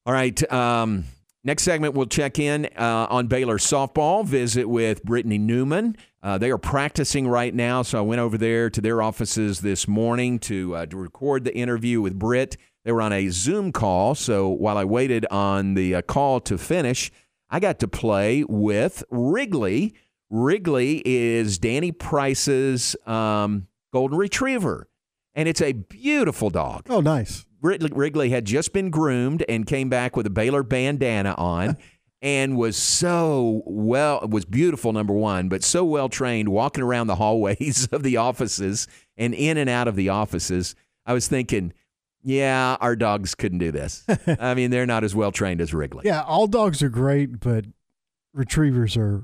[0.06, 0.52] All right.
[0.52, 1.06] Um,
[1.44, 5.96] next segment, we'll check in uh, on Baylor softball, visit with Britni Newman.
[6.24, 9.88] Uh, they are practicing right now, so I went over there to their offices this
[9.88, 12.58] morning to, uh, to record the interview with Britt.
[12.84, 16.58] They were on a Zoom call, so while I waited on the uh, call to
[16.58, 17.12] finish,
[17.50, 19.94] I got to play with Wrigley.
[20.30, 24.88] Wrigley is Danny Price's um, golden retriever,
[25.36, 26.88] and it's a beautiful dog.
[26.90, 27.46] Oh, nice.
[27.62, 31.78] Wrigley had just been groomed and came back with a Baylor bandana on.
[32.22, 37.16] and was so well was beautiful number one but so well trained walking around the
[37.16, 41.74] hallways of the offices and in and out of the offices i was thinking
[42.24, 44.06] yeah our dogs couldn't do this
[44.40, 47.66] i mean they're not as well trained as wrigley Yeah, all dogs are great, but
[48.34, 49.24] retrievers are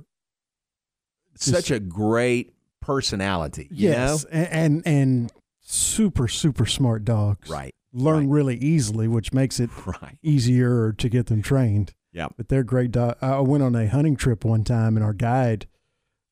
[1.35, 5.31] such a great personality you yes, know and, and and
[5.67, 7.49] super super smart dogs.
[7.49, 7.75] Right.
[7.93, 10.17] Learn really easily, which makes it right.
[10.21, 11.93] easier to get them trained.
[12.13, 12.27] Yeah.
[12.35, 13.17] But they're great dogs.
[13.21, 15.67] I went on a hunting trip one time, and our guide.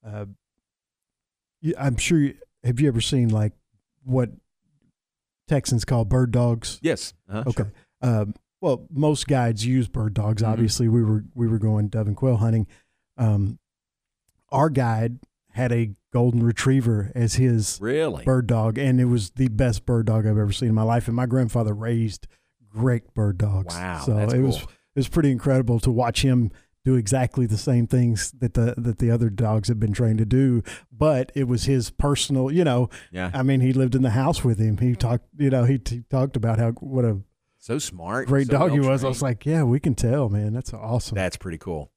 [0.06, 0.26] Uh,
[1.78, 2.20] I'm sure.
[2.20, 3.54] You, have you ever seen like
[4.04, 4.30] what
[5.48, 6.80] Texans call bird dogs?
[6.82, 7.64] yes uh-huh, Okay.
[7.64, 7.72] sure.
[8.02, 10.42] Um, well, most guides use bird dogs.
[10.42, 10.48] Mhm.
[10.48, 12.68] Obviously, we were we were going dove and quail hunting.
[13.18, 13.60] Um,
[14.50, 15.20] our guide
[15.52, 18.24] had a golden retriever as his Really?
[18.26, 21.08] bird dog, and it was the best bird dog I've ever seen in my life.
[21.08, 22.28] And my grandfather raised
[22.70, 23.76] great bird dogs.
[23.76, 24.68] Wow, So it was it
[25.00, 26.52] was pretty incredible to watch him
[26.86, 30.26] do exactly the same things that the that the other dogs have been trained to
[30.26, 30.64] do.
[30.92, 32.90] But it was his personal, you know.
[33.12, 33.32] Yeah.
[33.34, 34.78] I mean, he lived in the house with him.
[34.78, 37.20] He talked, you know, he, he talked about how what a
[37.58, 39.04] so smart great so dog he well was.
[39.04, 40.54] I was like, yeah, we can tell, man.
[40.54, 41.16] That's awesome.
[41.16, 41.92] That's pretty cool.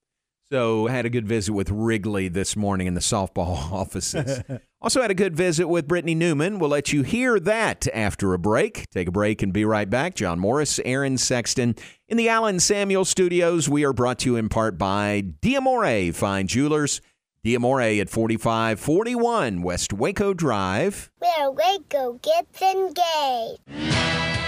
[0.51, 4.41] So had a good visit with Wrigley this morning in the softball offices.
[4.81, 6.59] also had a good visit with Britni Newman.
[6.59, 8.89] We'll let you hear that after a break.
[8.91, 10.15] Take a break and be right back.
[10.15, 11.75] John Morris, Aaron Sexton
[12.09, 13.69] in the Allen Samuel Studios.
[13.69, 17.01] We are brought to you in part by Diamore Fine Jewelers.
[17.45, 21.11] Diamore at 4541 West Waco Drive.
[21.19, 24.48] Where Waco gets engaged.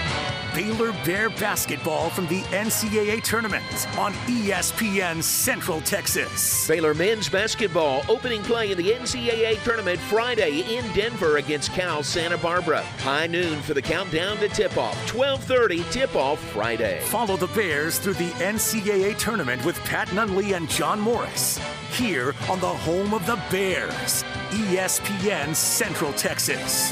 [0.53, 3.63] Baylor Bear basketball from the NCAA tournament
[3.97, 6.67] on ESPN Central Texas.
[6.67, 12.37] Baylor men's basketball opening play in the NCAA tournament Friday in Denver against Cal Santa
[12.37, 12.81] Barbara.
[12.99, 14.95] High noon for the countdown to tip-off.
[15.07, 16.99] 12:30 tip-off Friday.
[17.05, 21.59] Follow the Bears through the NCAA tournament with Pat Nunley and John Morris
[21.93, 26.91] here on the home of the Bears, ESPN Central Texas.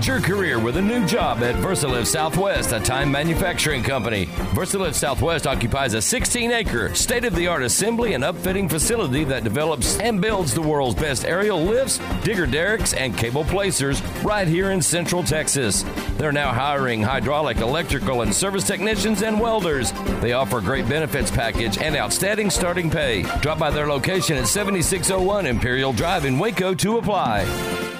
[0.00, 4.26] Elevate your career with a new job at VersaLift Southwest, a time manufacturing company.
[4.54, 9.44] VersaLift Southwest occupies a 16 acre, state of the art assembly and upfitting facility that
[9.44, 14.70] develops and builds the world's best aerial lifts, digger derricks, and cable placers right here
[14.70, 15.84] in Central Texas.
[16.16, 19.92] They're now hiring hydraulic, electrical, and service technicians and welders.
[20.22, 23.22] They offer a great benefits package and outstanding starting pay.
[23.42, 27.99] Drop by their location at 7601 Imperial Drive in Waco to apply.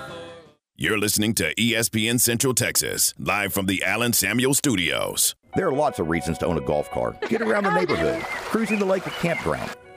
[0.81, 5.35] You're listening to ESPN Central Texas, live from the Allen Samuels Studios.
[5.55, 7.21] There are lots of reasons to own a golf cart.
[7.29, 9.75] Get around the neighborhood, cruising the lake or campground.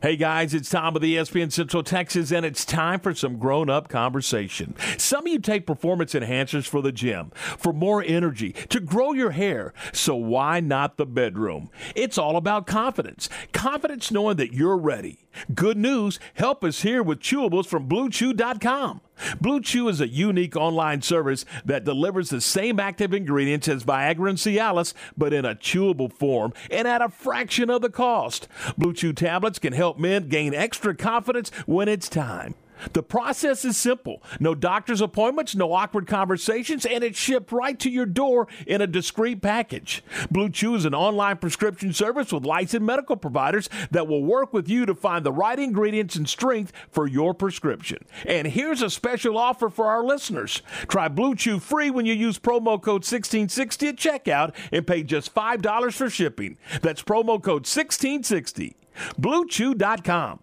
[0.00, 3.88] Hey guys, it's Tom with ESPN Central Texas, and it's time for some grown up
[3.88, 4.76] conversation.
[4.96, 9.32] Some of you take performance enhancers for the gym, for more energy, to grow your
[9.32, 9.74] hair.
[9.92, 11.68] So why not the bedroom?
[11.96, 13.28] It's all about confidence.
[13.52, 15.26] Confidence knowing that you're ready.
[15.52, 19.00] Good news, help us here with chewables from BlueChew.com.
[19.40, 24.30] Blue Chew is a unique online service that delivers the same active ingredients as Viagra
[24.30, 28.48] and Cialis, but in a chewable form and at a fraction of the cost.
[28.76, 32.54] Blue Chew tablets can help men gain extra confidence when it's time.
[32.92, 37.90] The process is simple no doctor's appointments, no awkward conversations, and it's shipped right to
[37.90, 40.02] your door in a discreet package.
[40.30, 44.68] Blue Chew is an online prescription service with licensed medical providers that will work with
[44.68, 47.98] you to find the right ingredients and strength for your prescription.
[48.26, 52.38] And here's a special offer for our listeners try Blue Chew free when you use
[52.38, 56.58] promo code 1660 at checkout and pay just $5 for shipping.
[56.82, 58.76] That's promo code 1660.
[59.20, 60.40] BlueChew.com.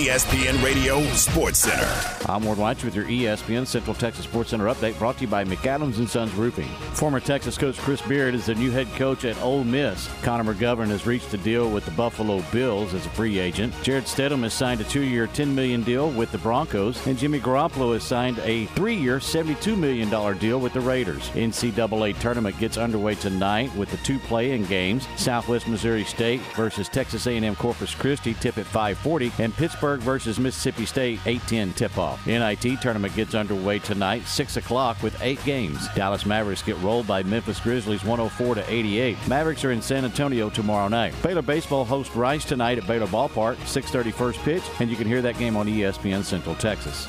[0.00, 1.86] ESPN Radio Sports Center.
[2.26, 5.44] I'm Ward White with your ESPN Central Texas Sports Center update brought to you by
[5.44, 6.68] McAdams and Sons Roofing.
[6.94, 10.08] Former Texas coach Chris Beard is the new head coach at Ole Miss.
[10.22, 13.74] Connor McGovern has reached a deal with the Buffalo Bills as a free agent.
[13.82, 17.92] Jarrett Stidham has signed a two-year, 10 million deal with the Broncos, and Jimmy Garoppolo
[17.92, 21.28] has signed a three-year, $72 million deal with the Raiders.
[21.30, 27.26] NCAA tournament gets underway tonight with the two play-in games: Southwest Missouri State versus Texas
[27.26, 32.24] A&M Corpus Christi, tip at 5:40, and Pittsburgh versus Mississippi State, 8:10 tip-off.
[32.24, 35.88] NIT tournament gets underway tonight, 6 o'clock with eight games.
[35.96, 39.16] Dallas Mavericks get rolled by Memphis Grizzlies 104 to 88.
[39.26, 41.14] Mavericks are in San Antonio tomorrow night.
[41.22, 45.22] Baylor baseball hosts Rice tonight at Baylor Ballpark, 6:30 first pitch, and you can hear
[45.22, 47.08] that game on ESPN Central Texas.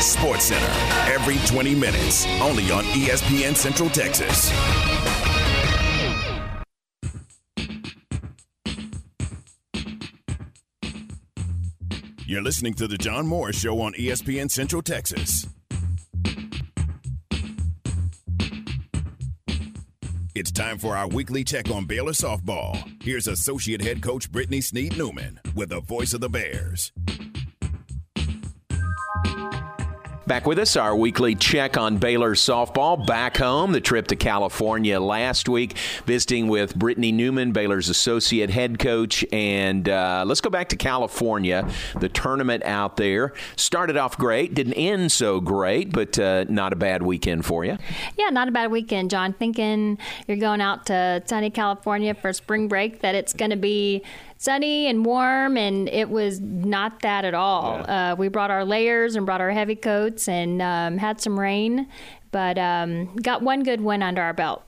[0.00, 4.50] Sports Center, every 20 minutes, only on ESPN Central Texas.
[12.32, 15.46] You're listening to The John Moore Show on ESPN Central Texas.
[20.34, 22.90] It's time for our weekly check on Baylor softball.
[23.02, 26.90] Here's Associate Head Coach Britni Sneed Newman with the voice of the Bears.
[30.32, 33.06] Back with us, our weekly check on Baylor softball.
[33.06, 38.78] Back home, the trip to California last week, visiting with Britni Newman, Baylor's associate head
[38.78, 39.26] coach.
[39.30, 41.68] And uh, let's go back to California.
[42.00, 46.76] The tournament out there started off great, didn't end so great, but uh, not a
[46.76, 47.76] bad weekend for you.
[48.16, 49.34] Yeah, not a bad weekend, John.
[49.34, 54.02] Thinking you're going out to sunny California for spring break, that it's going to be
[54.42, 57.88] sunny and warm, and it was not that at all.
[57.88, 61.86] Uh, we brought our layers and brought our heavy coats and um, had some rain,
[62.32, 64.64] but um, got one good win under our belt.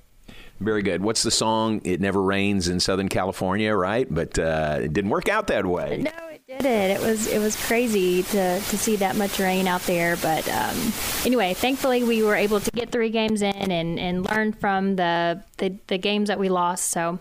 [0.61, 1.03] Very good.
[1.03, 1.81] What's the song?
[1.83, 4.07] It never rains in Southern California, right?
[4.09, 6.03] But uh, it didn't work out that way.
[6.05, 6.91] No, it did it.
[6.93, 10.16] It was it was crazy to, to see that much rain out there.
[10.18, 10.93] But um,
[11.27, 15.43] anyway, thankfully we were able to get three games in and, and learn from the,
[15.59, 16.93] the, the games that we lost.
[16.93, 17.18] So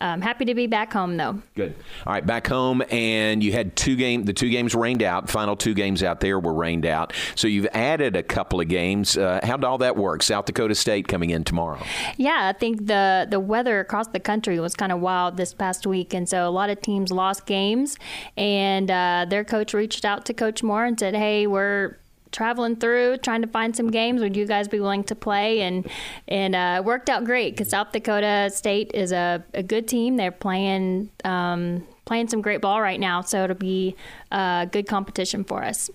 [0.00, 1.42] um, happy to be back home though.
[1.54, 1.74] Good.
[2.06, 4.24] All right, back home, and you had two game.
[4.24, 5.28] The two games rained out.
[5.28, 7.12] Final two games out there were rained out.
[7.34, 9.16] So you've added a couple of games.
[9.16, 10.22] Uh, how did all that work?
[10.22, 11.80] South Dakota State coming in tomorrow.
[12.16, 15.86] Yeah, I think the the weather across the country was kind of wild this past
[15.86, 17.98] week, and so a lot of teams lost games.
[18.36, 21.96] And uh, their coach reached out to Coach Moore and said, "Hey, we're
[22.32, 25.60] traveling through trying to find some games would you guys be willing to play?
[25.62, 25.88] And
[26.28, 30.16] and uh, worked out great because south dakota state is a, a good team.
[30.16, 33.94] They're playing um, playing some great ball right now so it'll be
[34.32, 35.88] a good competition for us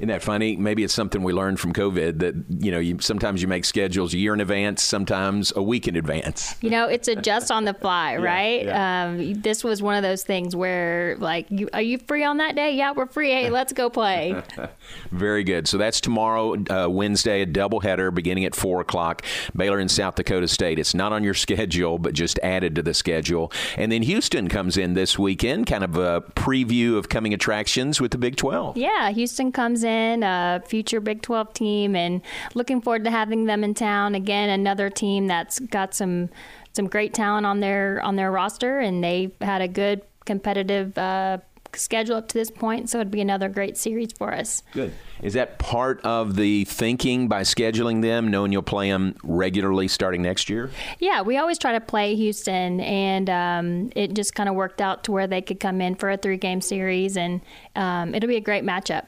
[0.00, 0.56] isn't that funny?
[0.56, 2.34] Maybe it's something we learned from COVID that
[2.64, 5.94] you know, you sometimes you make schedules a year in advance, sometimes a week in
[5.94, 6.54] advance.
[6.62, 8.64] You know, it's adjust on the fly, right?
[8.64, 9.04] Yeah.
[9.04, 12.56] Um, this was one of those things where, like, you, are you free on that
[12.56, 12.74] day?
[12.74, 13.30] Yeah, we're free.
[13.30, 14.42] Hey, let's go play.
[15.10, 15.68] Very good.
[15.68, 19.22] So that's tomorrow, uh, Wednesday, a doubleheader beginning at four o'clock.
[19.54, 20.78] Baylor and South Dakota State.
[20.78, 23.52] It's not on your schedule, but just added to the schedule.
[23.76, 28.12] And then Houston comes in this weekend, kind of a preview of coming attractions with
[28.12, 28.78] the Big Twelve.
[28.78, 32.22] Yeah, Houston comes in a future Big 12 team, and
[32.54, 34.14] looking forward to having them in town.
[34.14, 36.30] Again, another team that's got some
[36.72, 41.38] some great talent on their on their roster, and they've had a good competitive uh,
[41.76, 42.88] schedule up to this point.
[42.90, 44.62] So it'd be another great series for us.
[44.72, 44.92] Good.
[45.22, 50.22] Is that part of the thinking by scheduling them, knowing you'll play them regularly starting
[50.22, 50.70] next year?
[50.98, 55.04] Yeah, we always try to play Houston, and um, it just kind of worked out
[55.04, 57.40] to where they could come in for a three game series, and
[57.76, 59.06] um, it'll be a great matchup.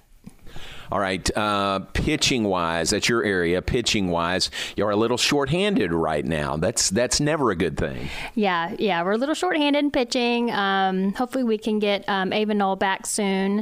[0.93, 3.63] All right, uh, pitching wise, that's your area.
[3.63, 6.59] Pitching wise, you're a little short-handed right now.
[6.59, 8.11] That's that's never a good thing.
[8.35, 10.51] Yeah, yeah, we're a little short-handed in pitching.
[10.51, 13.61] Um, hopefully, we can get um, Ava Knoll back soon,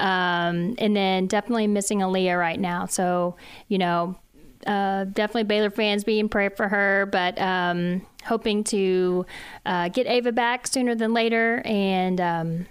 [0.00, 2.86] um, and then definitely missing Aaliyah right now.
[2.86, 3.36] So
[3.68, 4.16] you know,
[4.66, 9.24] uh, definitely Baylor fans being prayer for her, but um, hoping to
[9.64, 12.66] uh, get Ava back sooner than later and um,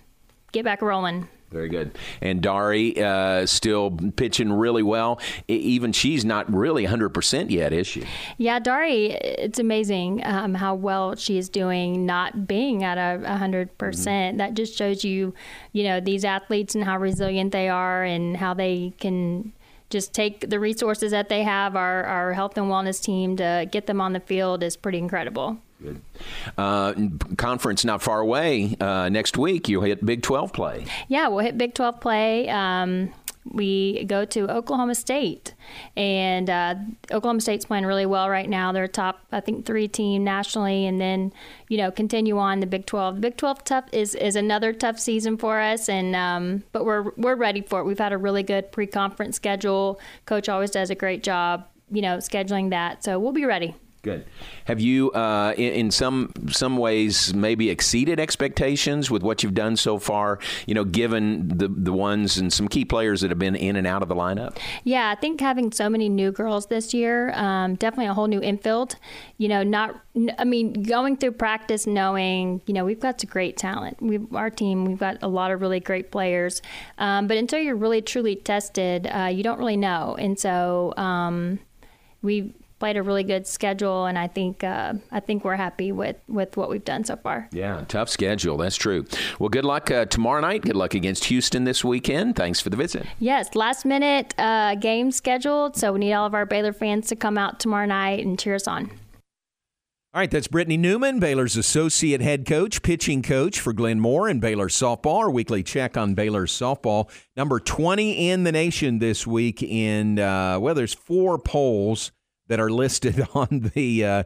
[0.51, 1.29] get back rolling.
[1.51, 1.97] Very good.
[2.21, 5.19] And Dari uh, still pitching really well.
[5.49, 8.05] Even she's not really 100% yet, is she?
[8.37, 13.77] Yeah, Dari, it's amazing um, how well she is doing, not being at a 100%.
[13.77, 15.33] percent mm hmm That just shows you,
[15.73, 19.53] you know, these athletes and how resilient they are and how they can
[19.89, 23.85] just take the resources that they have, our, our health and wellness team, to get
[23.87, 25.57] them on the field is pretty incredible.
[25.81, 26.01] Good.
[26.57, 26.93] Uh,
[27.37, 28.75] conference not far away.
[28.79, 30.85] Uh, next week, you'll hit Big 12 play.
[31.07, 32.49] Yeah, we'll hit Big 12 play.
[32.49, 33.11] Um,
[33.45, 35.55] we go to Oklahoma State,
[35.97, 36.75] and uh,
[37.09, 38.71] Oklahoma State's playing really well right now.
[38.71, 41.33] They're a top, I think, three team nationally, and then
[41.67, 43.15] you know continue on the Big 12.
[43.15, 47.11] The Big 12 tough is is another tough season for us, and um, but we're
[47.17, 47.85] we're ready for it.
[47.85, 49.99] We've had a really good pre-conference schedule.
[50.25, 53.75] Coach always does a great job, you know, scheduling that, so we'll be ready.
[54.03, 54.25] Good.
[54.65, 59.75] Have you, uh, in, in, some some ways, maybe exceeded expectations with what you've done
[59.75, 60.39] so far?
[60.65, 63.85] You know, given the the ones and some key players that have been in and
[63.85, 64.57] out of the lineup.
[64.83, 68.41] Yeah, I think having so many new girls this year, um, definitely a whole new
[68.41, 68.95] infield.
[69.37, 70.01] You know, not.
[70.39, 74.01] I mean, going through practice, knowing you know we've got some great talent.
[74.01, 76.63] We our team, we've got a lot of really great players.
[76.97, 80.15] Um, but until you're really truly tested, uh, you don't really know.
[80.17, 80.95] And so.
[80.97, 81.59] Um,
[82.23, 86.15] we played a really good schedule, and I think uh, I think we're happy with
[86.27, 87.47] with what we've done so far.
[87.51, 88.57] Yeah, tough schedule.
[88.57, 89.05] That's true.
[89.37, 90.63] Well, good luck uh, tomorrow night.
[90.63, 92.35] Good luck against Houston this weekend.
[92.35, 93.05] Thanks for the visit.
[93.19, 97.15] Yes, last minute uh, game scheduled, so we need all of our Baylor fans to
[97.15, 98.89] come out tomorrow night and cheer us on.
[100.13, 104.41] All right, that's Britni Newman, Baylor's associate head coach, pitching coach for Glenn Moore and
[104.41, 105.19] Baylor softball.
[105.19, 109.61] Our weekly check on Baylor softball, number twenty in the nation this week.
[109.61, 112.11] In uh, well, there's four polls
[112.51, 114.23] that are listed on the uh,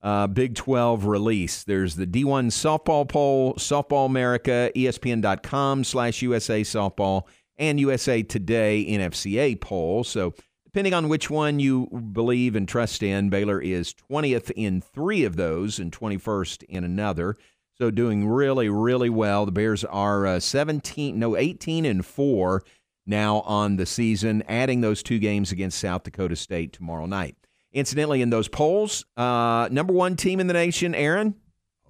[0.00, 1.64] uh, Big 12 release.
[1.64, 7.24] There's the D1 softball poll, Softball America, ESPN.com slash USA softball,
[7.58, 10.04] and USA Today NFCA poll.
[10.04, 15.24] So depending on which one you believe and trust in, Baylor is 20th in three
[15.24, 17.36] of those and 21st in another.
[17.76, 19.46] So doing really, really well.
[19.46, 22.62] The Bears are uh, 17, no, 18 and four
[23.04, 27.36] now on the season, adding those two games against South Dakota State tomorrow night.
[27.74, 31.34] Incidentally, in those polls, uh, number one team in the nation, Aaron,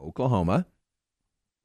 [0.02, 0.66] Oklahoma.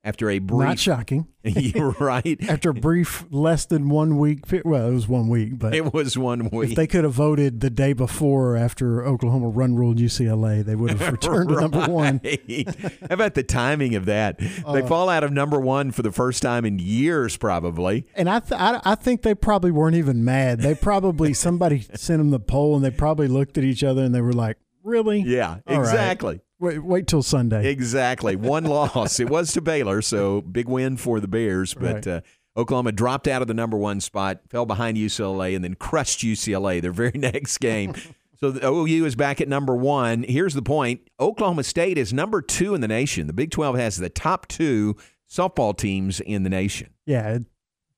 [0.03, 0.67] After a brief.
[0.67, 1.27] Not shocking.
[1.99, 2.37] Right.
[2.49, 6.17] After a brief less than one week, well, it was one week, but It was
[6.17, 6.71] one week.
[6.71, 10.91] if they could have voted the day before after Oklahoma run ruled UCLA, they would
[10.91, 12.21] have returned to number one.
[12.23, 14.37] How about the timing of that?
[14.39, 18.05] they Uh, fall out of number one for the first time in years, probably.
[18.15, 20.59] And I, th- I, I think they probably weren't even mad.
[20.59, 24.13] They probably somebody sent them the poll, and they probably looked at each other and
[24.13, 25.21] they were like, "Really?
[25.21, 26.39] Yeah, All right.
[26.59, 28.35] Wait, wait till Sunday." Exactly.
[28.35, 29.19] One loss.
[29.19, 31.73] It was to Baylor, so big win for the Bears.
[31.73, 32.07] But Right.
[32.07, 32.21] uh,
[32.57, 36.81] Oklahoma dropped out of the number one spot, fell behind UCLA, and then crushed UCLA
[36.81, 37.93] their very next game.
[38.39, 40.23] so the OU is back at number one.
[40.23, 43.27] Here's the point Oklahoma State is number two in the nation.
[43.27, 44.95] The Big 12 has the top two
[45.29, 46.89] softball teams in the nation.
[47.05, 47.39] Yeah,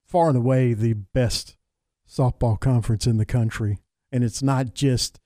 [0.05, 1.57] far and away the best
[2.07, 3.80] softball conference in the country,
[4.12, 5.20] and it's not just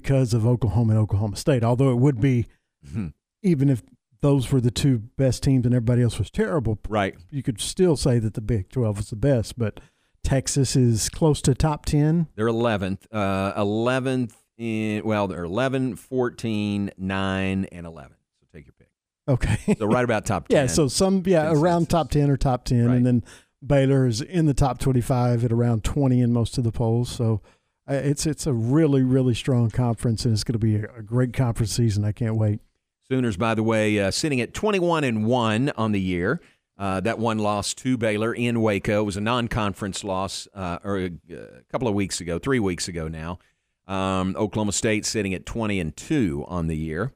[0.00, 1.64] because of Oklahoma and Oklahoma State.
[1.64, 2.46] Although it would be,
[2.86, 3.12] Mhm.
[3.42, 3.82] even if
[4.20, 6.78] those were the two best teams and everybody else was terrible.
[6.88, 7.14] Right.
[7.30, 9.80] You could still say that the Big Twelve was the best, but
[10.22, 12.26] Texas is close to top ten.
[12.34, 13.06] They're 11th.
[13.12, 18.16] Uh, 11th in, well, they're 11, 14, 9, and 11.
[18.40, 18.88] So take your pick.
[19.28, 19.74] Okay.
[19.78, 20.56] So right about top 10.
[20.56, 22.96] Yeah, so some yeah around top ten or top ten, Right.
[22.96, 23.22] and then
[23.66, 27.08] Baylor is in the top twenty-five at around twenty in most of the polls.
[27.08, 27.48] So uh,
[27.88, 31.72] it's it's a really really strong conference, and it's going to be a, great conference
[31.72, 32.04] season.
[32.04, 32.60] I can't wait.
[33.08, 36.40] Sooners, by the way, uh, sitting at 21 and 1 on the year.
[36.78, 40.98] Uh, that one loss to Baylor in Waco was a non conference loss uh, or
[40.98, 43.38] a, a couple of weeks ago, three weeks ago now.
[43.86, 47.12] Um, Oklahoma State sitting at 20 and 2 on the year.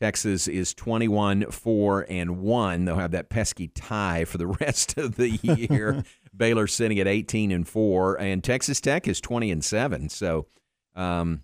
[0.00, 2.84] Texas is 21, 4, and 1.
[2.84, 6.02] They'll have that pesky tie for the rest of the year.
[6.36, 10.08] Baylor sitting at 18 and 4, and Texas Tech is 20 and 7.
[10.08, 10.46] So
[10.94, 11.42] um,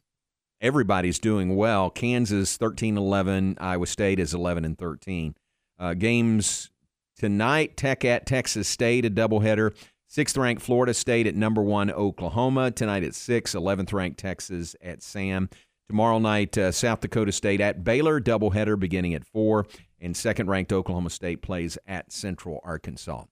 [0.61, 1.91] everybody's doing well.
[1.91, 5.35] Kansas 13 11, Iowa State is 11 and 13.
[5.79, 6.71] Uh, games
[7.17, 9.75] tonight Tech at Texas State, a doubleheader.
[10.09, 12.71] Sixth ranked Florida State at number one Oklahoma.
[12.71, 15.51] Tonight at 6, 11th ranked Texas at Sam.
[15.89, 19.67] Tomorrow night, uh, South Dakota State at Baylor, doubleheader beginning at 4.
[20.01, 23.25] And second ranked Oklahoma State plays at Central Arkansas.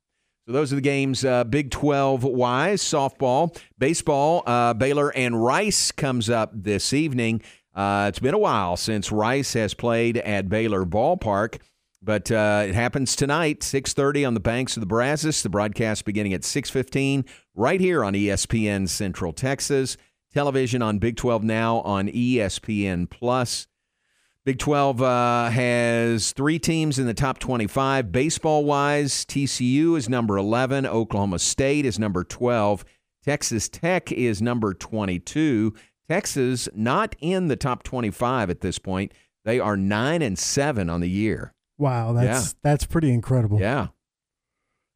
[0.46, 1.24] So those are the games.
[1.24, 4.42] Uh, Big 12 wise, softball, baseball.
[4.46, 7.42] Uh, Baylor and Rice comes up this evening.
[7.74, 11.60] Uh, it's been a while since Rice has played at Baylor Ballpark,
[12.00, 15.42] but uh, it happens tonight, 6:30 on the banks of the Brazos.
[15.42, 17.24] The broadcast beginning at 6:15
[17.54, 19.96] right here on ESPN Central Texas.
[20.34, 23.68] Television on Big 12 now on ESPN Plus.
[24.44, 28.10] Big 12 uh, has three teams in the top 25.
[28.10, 30.86] Baseball wise, TCU is number 11.
[30.86, 32.84] Oklahoma State is number 12.
[33.24, 35.72] Texas Tech is number 22.
[36.08, 39.12] Texas not in the top 25 at this point.
[39.44, 41.54] They are 9 and 7 on the year.
[41.78, 43.60] Wow, that's that's pretty incredible.
[43.60, 43.88] Yeah.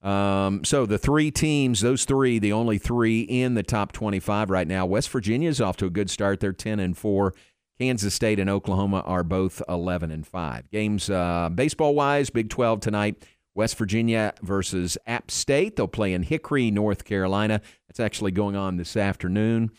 [0.02, 4.66] Um, so the three teams, those three, the only three in the top 25 right
[4.66, 4.86] now.
[4.86, 6.40] West Virginia is off to a good start.
[6.40, 7.34] They're 10 and 4.
[7.80, 10.70] Kansas State and Oklahoma are both 11 and 5.
[10.70, 13.24] Games uh, baseball wise, Big 12 tonight.
[13.54, 15.76] West Virginia versus App State.
[15.76, 17.60] They'll play in Hickory, North Carolina.
[17.88, 19.72] That's actually going on this afternoon.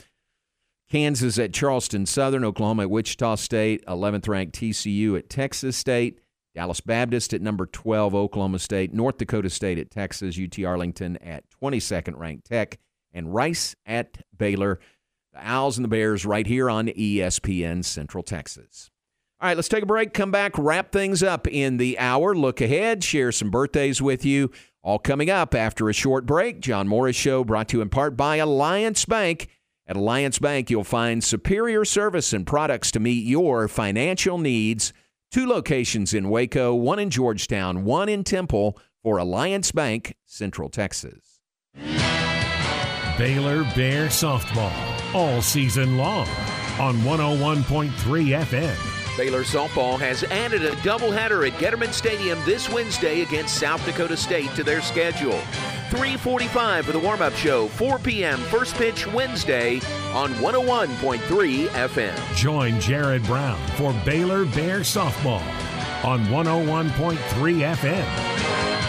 [0.89, 6.19] Kansas at Charleston Southern, Oklahoma at Wichita State, 11th ranked TCU at Texas State,
[6.59, 11.45] Dallas Baptist at number 12, Oklahoma State, North Dakota State at Texas, UT Arlington at
[11.63, 12.79] 22nd ranked Tech,
[13.13, 14.81] and Rice at Baylor.
[15.31, 18.91] The Owls and the Bears right here on ESPN Central Texas.
[19.39, 22.59] All right, let's take a break, come back, wrap things up in the hour, look
[22.59, 24.51] ahead, share some birthdays with you.
[24.83, 26.59] All coming up after a short break.
[26.59, 29.47] John Morris Show brought to you in part by Alliance Bank.
[29.87, 34.91] At Alliance Bank, you'll find superior service and products to meet your financial needs.
[35.31, 41.39] Two locations in Waco, one in Georgetown, one in Temple for Alliance Bank, Central Texas.
[43.15, 46.27] Baylor Bear softball all season long
[46.79, 48.88] on 101.3 FM.
[49.17, 54.49] Baylor softball has added a doubleheader at Getterman Stadium this Wednesday against South Dakota State
[54.55, 55.39] to their schedule.
[55.89, 58.39] 3:45 for the warm-up show, 4 p.m.
[58.39, 59.75] first pitch Wednesday
[60.13, 62.35] on 101.3 FM.
[62.35, 65.43] Join Jared Brown for Baylor Bear softball
[66.03, 67.17] on 101.3
[67.75, 68.88] FM.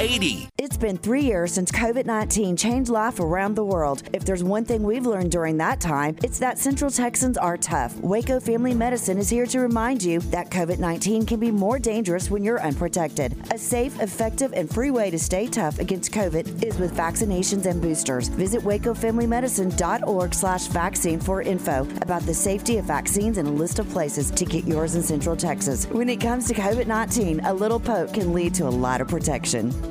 [0.01, 0.49] 8080.
[0.57, 4.01] It's been three years since COVID 19 changed life around the world.
[4.13, 7.95] If there's one thing we've learned during that time, it's that Central Texans are tough.
[7.97, 12.31] Waco Family Medicine is here to remind you that COVID 19 can be more dangerous
[12.31, 13.37] when you're unprotected.
[13.51, 17.79] A safe, effective, and free way to stay tough against COVID is with vaccinations and
[17.79, 18.27] boosters.
[18.27, 23.87] Visit wacofamilymedicine.org slash vaccine for info about the safety of vaccines and a list of
[23.89, 25.85] places to get yours in Central Texas.
[25.85, 29.07] When it comes to COVID 19, a little poke can lead to a lot of
[29.07, 29.90] protection.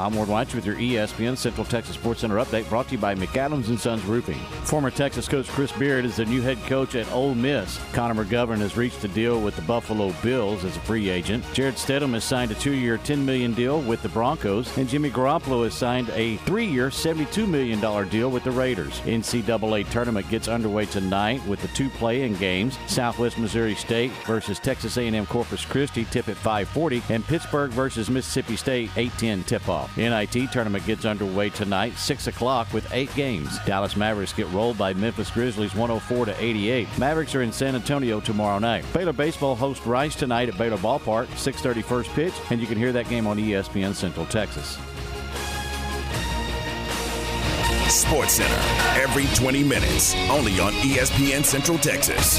[0.00, 3.14] I'm Ward Weitz with your ESPN Central Texas Sports Center update brought to you by
[3.14, 4.38] McAdams and Sons Roofing.
[4.64, 7.78] Former Texas coach Chris Beard is the new head coach at Ole Miss.
[7.92, 11.44] Connor McGovern has reached a deal with the Buffalo Bills as a free agent.
[11.52, 15.64] Jarrett Stidham has signed a two-year, 10 million deal with the Broncos, and Jimmy Garoppolo
[15.64, 19.00] has signed a three-year, $72 million deal with the Raiders.
[19.00, 24.96] NCAA tournament gets underway tonight with the two play-in games: Southwest Missouri State versus Texas
[24.96, 29.89] A&M Corpus Christi, tip at 5:40, and Pittsburgh versus Mississippi State, 8:10 tip-off.
[29.96, 33.58] NIT tournament gets underway tonight, 6 o'clock with eight games.
[33.66, 36.88] Dallas Mavericks get rolled by Memphis Grizzlies 104 to 88.
[36.98, 38.84] Mavericks are in San Antonio tomorrow night.
[38.92, 42.92] Baylor baseball hosts Rice tonight at Baylor Ballpark, 6:30 first pitch, and you can hear
[42.92, 44.78] that game on ESPN Central Texas.
[47.88, 52.38] Sports Center every 20 minutes, only on ESPN Central Texas.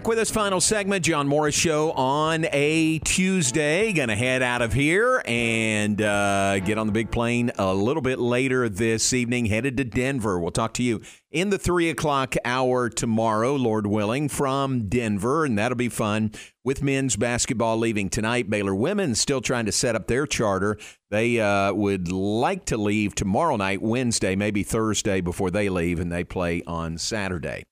[0.00, 3.92] Back with us, final segment, John Morris Show on a Tuesday.
[3.92, 8.00] Going to head out of here and uh, get on the big plane a little
[8.00, 10.40] bit later this evening, headed to Denver.
[10.40, 15.58] We'll talk to you in the three o'clock hour tomorrow, Lord willing, from Denver, and
[15.58, 16.32] that'll be fun.
[16.64, 20.78] With men's basketball leaving tonight, Baylor women still trying to set up their charter.
[21.10, 26.10] They uh, would like to leave tomorrow night, Wednesday, maybe Thursday before they leave, and
[26.10, 27.64] they play on Saturday.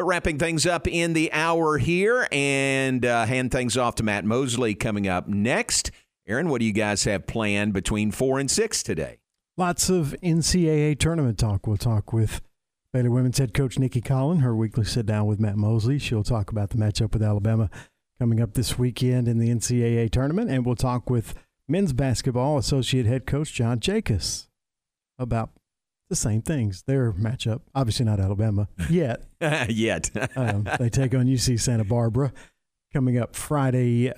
[0.00, 4.24] But wrapping things up in the hour here and uh, hand things off to Matt
[4.24, 5.90] Mosley coming up next.
[6.26, 9.18] Aaron, what do you guys have planned between four and six today?
[9.58, 11.66] Lots of NCAA tournament talk.
[11.66, 12.40] We'll talk with
[12.94, 15.98] Baylor women's head coach Nicki Collen, her weekly sit down with Matt Mosley.
[15.98, 17.68] She'll talk about the matchup with Alabama
[18.18, 20.50] coming up this weekend in the NCAA tournament.
[20.50, 21.34] And we'll talk with
[21.68, 24.46] men's basketball associate head coach John Jakus
[25.18, 25.50] about
[26.10, 26.82] the same things.
[26.82, 29.22] Their matchup, obviously not Alabama yet.
[29.70, 30.10] yet.
[30.36, 32.32] um, they take on UC Santa Barbara
[32.92, 34.12] coming up Friday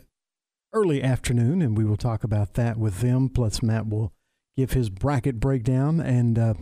[0.72, 3.28] early afternoon, and we will talk about that with them.
[3.28, 4.12] Plus, Matt will
[4.56, 6.54] give his bracket breakdown and uh,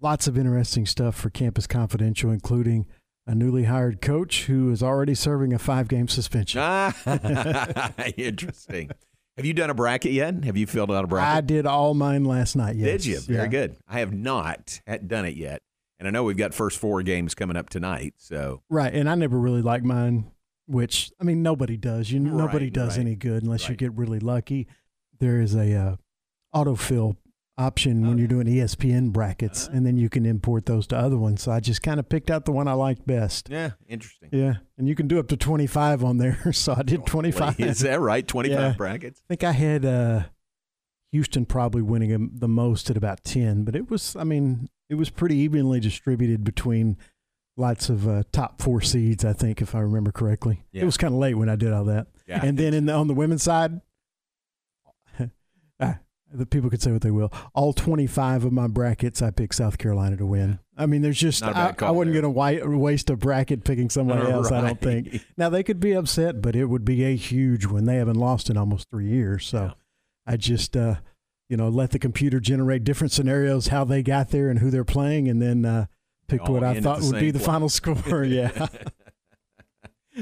[0.00, 2.86] lots of interesting stuff for Campus Confidential, including
[3.26, 6.60] a newly hired coach who is already serving a five game suspension.
[6.62, 8.90] ah, Interesting.
[9.36, 10.44] Have you done a bracket yet?
[10.44, 11.36] Have you filled out a bracket?
[11.36, 12.76] I did all mine last night.
[12.76, 13.02] Yes.
[13.02, 13.20] Did you?
[13.20, 13.46] Very Yeah.
[13.48, 13.76] good.
[13.88, 15.60] I have not done it yet.
[15.98, 18.14] And I know we've got first four games coming up tonight.
[18.16, 20.30] So Right, and I never really like mine,
[20.66, 22.10] which I mean nobody does.
[22.10, 24.66] You nobody does right, any good unless you get really lucky.
[25.18, 25.96] There is a uh,
[26.54, 27.16] autofill
[27.60, 31.42] option when you're doing ESPN brackets, and then you can import those to other ones.
[31.42, 33.48] So I just kind of picked out the one I liked best.
[33.50, 34.30] yeah, interesting.
[34.32, 36.38] Yeah, and you can do up to 25 on there.
[36.52, 37.60] So I did 25.
[37.60, 38.26] Is that right?
[38.26, 38.72] 25 Yeah.
[38.76, 39.20] brackets?
[39.20, 40.22] I think I had uh,
[41.12, 45.10] Houston probably winning the most at about 10, but it was, I mean, it was
[45.10, 46.96] pretty evenly distributed between
[47.56, 50.62] lots of uh, top four seeds, I think, if I remember correctly.
[50.72, 50.82] Yeah.
[50.82, 52.06] It was kind of late when I did all that.
[52.26, 52.40] Yeah.
[52.44, 53.80] And then in the, on the women's side,
[56.32, 57.32] the people could say what they will.
[57.54, 60.58] All 25 of my brackets, I picked South Carolina to win.
[60.76, 63.64] I mean, there's just, Not a bad I, I wasn't going to waste a bracket
[63.64, 65.24] picking someone else, I don't think.
[65.36, 67.84] Now, they could be upset, but it would be a huge one.
[67.84, 69.46] They haven't lost in almost three years.
[69.46, 69.72] So
[70.26, 70.96] I just, uh,
[71.48, 74.84] you know, let the computer generate different scenarios, how they got there and who they're
[74.84, 75.86] playing, and then uh,
[76.28, 78.24] picked all what I thought would be same the final score.
[78.24, 78.68] yeah.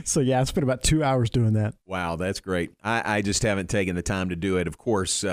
[0.04, 1.74] so, yeah, I spent about two hours doing that.
[1.86, 2.72] Wow, that's great.
[2.82, 4.66] I, I just haven't taken the time to do it.
[4.66, 5.28] Of course, uh,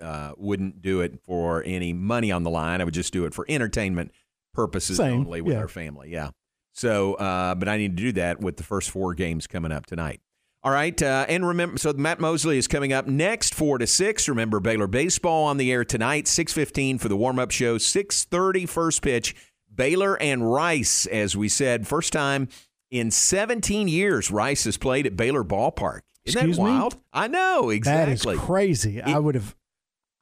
[0.00, 2.80] uh, wouldn't do it for any money on the line.
[2.80, 4.12] I would just do it for entertainment
[4.54, 5.60] purposes Same, only with yeah.
[5.60, 6.10] our family.
[6.10, 6.30] Yeah.
[6.72, 9.86] So, uh, but I need to do that with the first four games coming up
[9.86, 10.20] tonight.
[10.62, 14.28] All right, uh, and remember, so Matt Mosley is coming up next, four to six.
[14.28, 18.24] Remember, Baylor baseball on the air tonight, six fifteen for the warm up show, six
[18.24, 19.34] thirty first pitch.
[19.74, 22.48] Baylor and Rice, as we said, first time
[22.90, 26.00] in seventeen years, Rice has played at Baylor Ballpark.
[26.24, 26.68] Isn't Excuse that me?
[26.70, 26.96] wild?
[27.12, 28.14] I know exactly.
[28.14, 29.00] That is crazy.
[29.00, 29.56] I would have,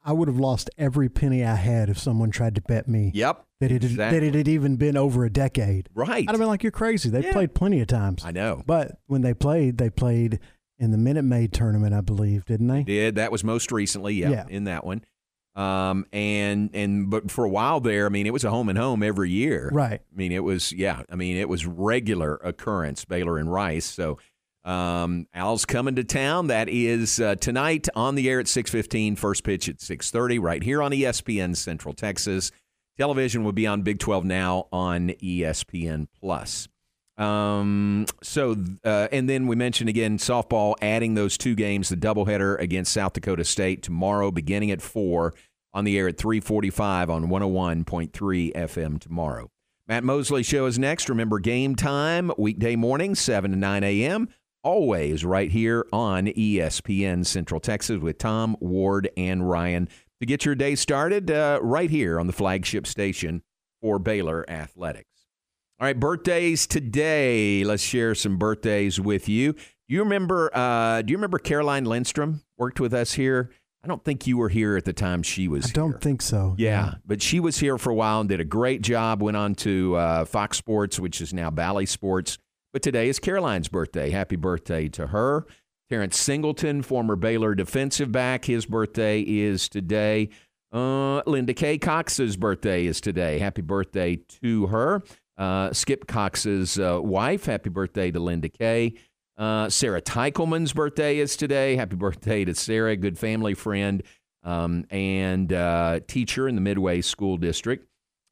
[0.05, 3.11] I would have lost every penny I had if someone tried to bet me.
[3.15, 3.45] Yep.
[3.61, 4.21] That it had, exactly.
[4.21, 5.89] that it had even been over a decade.
[5.95, 6.25] Right.
[6.29, 7.33] I'd have been like, "You're crazy." They Yeah.
[7.33, 8.25] played plenty of times.
[8.25, 8.63] I know.
[8.65, 10.39] But when they played, they played
[10.79, 12.85] in the Minute Maid tournament, I believe, didn't they?
[12.85, 14.45] Did that was most recently, yeah, Yeah.
[14.49, 15.03] in that one.
[15.59, 18.79] Um, and and but for a while there, I mean, it was a home and
[18.79, 19.69] home every year.
[19.73, 20.01] Right.
[20.01, 21.03] I mean, it was yeah.
[21.11, 23.05] I mean, it was regular occurrence.
[23.05, 23.85] Baylor and Rice.
[23.85, 24.19] So
[24.65, 26.47] um, Al's coming to town.
[26.47, 29.17] That is uh, tonight on the air at six fifteen.
[29.17, 30.39] First pitch at six thirty.
[30.39, 32.53] Right here on ESPN Central Texas.
[32.97, 36.69] Television will be on Big Twelve now on ESPN Plus.
[37.17, 38.55] Um, so,
[38.85, 43.13] uh, and then we mentioned again softball adding those two games, the doubleheader against South
[43.13, 45.35] Dakota State tomorrow, beginning at four
[45.79, 49.49] on the air at 345 on 101.3 FM tomorrow.
[49.87, 51.09] Matt Mosley show is next.
[51.09, 54.29] Remember game time, weekday morning, 7 to 9 a.m.,
[54.65, 59.89] always right here on ESPN Central Texas with Tom, Ward, and Ryan
[60.21, 63.43] to get your day started uh, right here on the flagship station
[63.81, 65.29] for Baylor Athletics.
[65.81, 67.63] All right, birthdays today.
[67.63, 69.55] Let's share some birthdays with you.
[69.87, 70.51] You remember?
[70.53, 73.51] Uh, do you remember Caroline Lindstrom worked with us here?
[73.89, 75.65] I don't think you were here at the time she was.
[75.65, 76.55] I don't think so.
[76.59, 79.23] Yeah, but she was here for a while and did a great job.
[79.23, 82.37] Went on to uh, Fox Sports, which is now Bally Sports.
[82.75, 84.11] But today is Caroline's birthday.
[84.11, 85.47] Happy birthday to her.
[85.89, 90.29] Terrence Singleton, former Baylor defensive back, his birthday is today.
[90.71, 91.79] Uh, Linda K.
[91.79, 93.39] Cox's birthday is today.
[93.39, 95.03] Happy birthday to her.
[95.39, 97.47] Uh, Skip Cox's uh, wife.
[97.47, 98.97] Happy birthday to Linda Kay.
[99.39, 101.77] Uh, Sarah Teichelman's birthday is today.
[101.77, 104.03] Happy birthday to Sarah, good family friend
[104.43, 107.87] um, and uh, teacher in the Midway School District.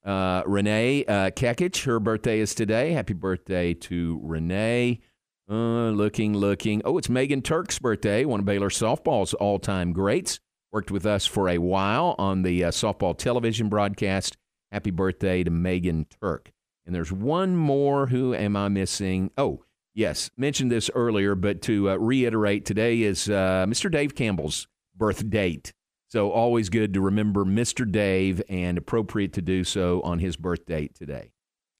[0.04, 2.92] Uh, Renee uh, Kekich, her birthday is today.
[2.92, 5.00] Happy birthday to Renee.
[5.48, 6.82] Uh, looking, looking.
[6.84, 10.40] Oh, it's Megan Turk's birthday, one of Baylor softball's all time greats.
[10.72, 14.36] Worked with us for a while on the uh, softball television broadcast.
[14.72, 16.50] Happy birthday to Megan Turk.
[16.84, 18.08] And there's one more.
[18.08, 19.30] Who am I missing?
[19.38, 19.62] Oh,
[19.96, 20.30] yes.
[20.36, 23.90] Mentioned this earlier, but to uh, reiterate, today is uh, Mr.
[23.90, 25.72] Dave Campbell's birth date.
[26.08, 27.90] So always good to remember Mr.
[27.90, 31.32] Dave and appropriate to do so on his birth date today.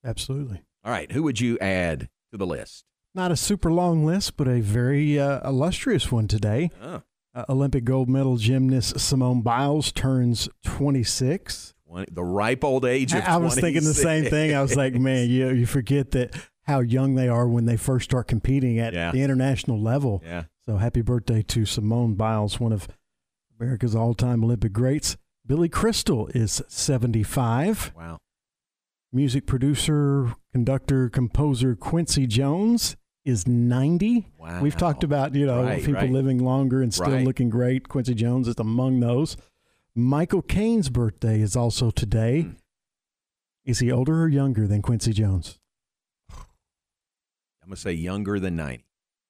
[0.04, 0.62] Absolutely.
[0.84, 2.84] All right, who would you add to the list?
[3.14, 6.70] Not a super long list, but a very uh, illustrious one today.
[6.82, 7.02] Oh.
[7.34, 11.74] Uh, Olympic gold medal gymnast Simone Biles turns 26.
[12.10, 14.54] The ripe old age of I, I was thinking the same thing.
[14.54, 16.34] I was like, man, you you forget that
[16.66, 19.12] how young they are when they first start competing at Yeah.
[19.12, 20.22] the international level.
[20.24, 20.44] Yeah.
[20.64, 22.88] So happy birthday to Simone Biles, one of
[23.58, 25.16] America's all-time Olympic greats.
[25.46, 27.92] Billy Crystal is 75.
[27.96, 28.18] Wow.
[29.12, 34.26] Music producer, conductor, composer Quincy Jones is 90.
[34.38, 34.60] Wow.
[34.60, 36.10] We've talked about, you know, Right, people right.
[36.10, 37.24] living longer and still Right.
[37.24, 37.88] looking great.
[37.88, 39.36] Quincy Jones is among those.
[39.94, 42.42] Michael Caine's birthday is also today.
[42.42, 42.50] Hmm.
[43.64, 45.58] Is he older or younger than Quincy Jones?
[47.66, 48.84] I'm going to say younger than 90.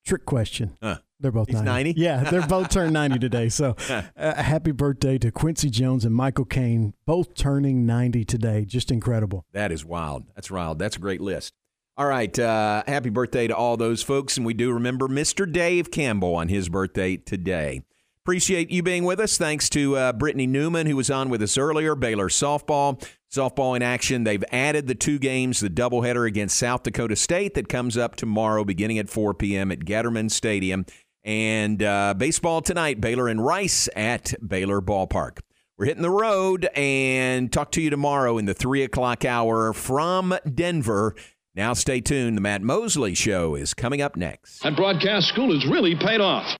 [0.05, 0.77] Trick question.
[0.83, 0.99] Huh.
[1.19, 1.95] They're both He's 90?
[1.97, 3.49] Yeah, they're both turned 90 today.
[3.49, 8.67] So uh, happy birthday to Quincy Jones and Michael Caine, both turning 90 today.
[8.67, 9.47] Just incredible.
[9.53, 10.25] That is wild.
[10.35, 10.79] That's wild.
[10.79, 11.55] That's a great list.
[11.97, 12.39] All right.
[12.39, 14.37] Uh, happy birthday to all those folks.
[14.37, 15.51] And we do remember Mr.
[15.51, 17.81] Dave Campbell on his birthday today.
[18.27, 19.39] Appreciate you being with us.
[19.39, 21.95] Thanks to uh, Britni Newman, who was on with us earlier.
[21.95, 23.01] Baylor softball.
[23.33, 24.25] Softball in action.
[24.25, 28.65] They've added the two games, the doubleheader against South Dakota State that comes up tomorrow
[28.65, 29.71] beginning at 4 p.m.
[29.71, 30.87] at Getterman Stadium.
[31.23, 35.39] And uh, baseball tonight, Baylor and Rice at Baylor Ballpark.
[35.79, 40.37] We're hitting the road and talk to you tomorrow in the 3 o'clock hour from
[40.53, 41.15] Denver.
[41.55, 42.37] Now stay tuned.
[42.37, 44.65] The Matt Mosley Show is coming up next.
[44.65, 46.57] That broadcast school has really paid off.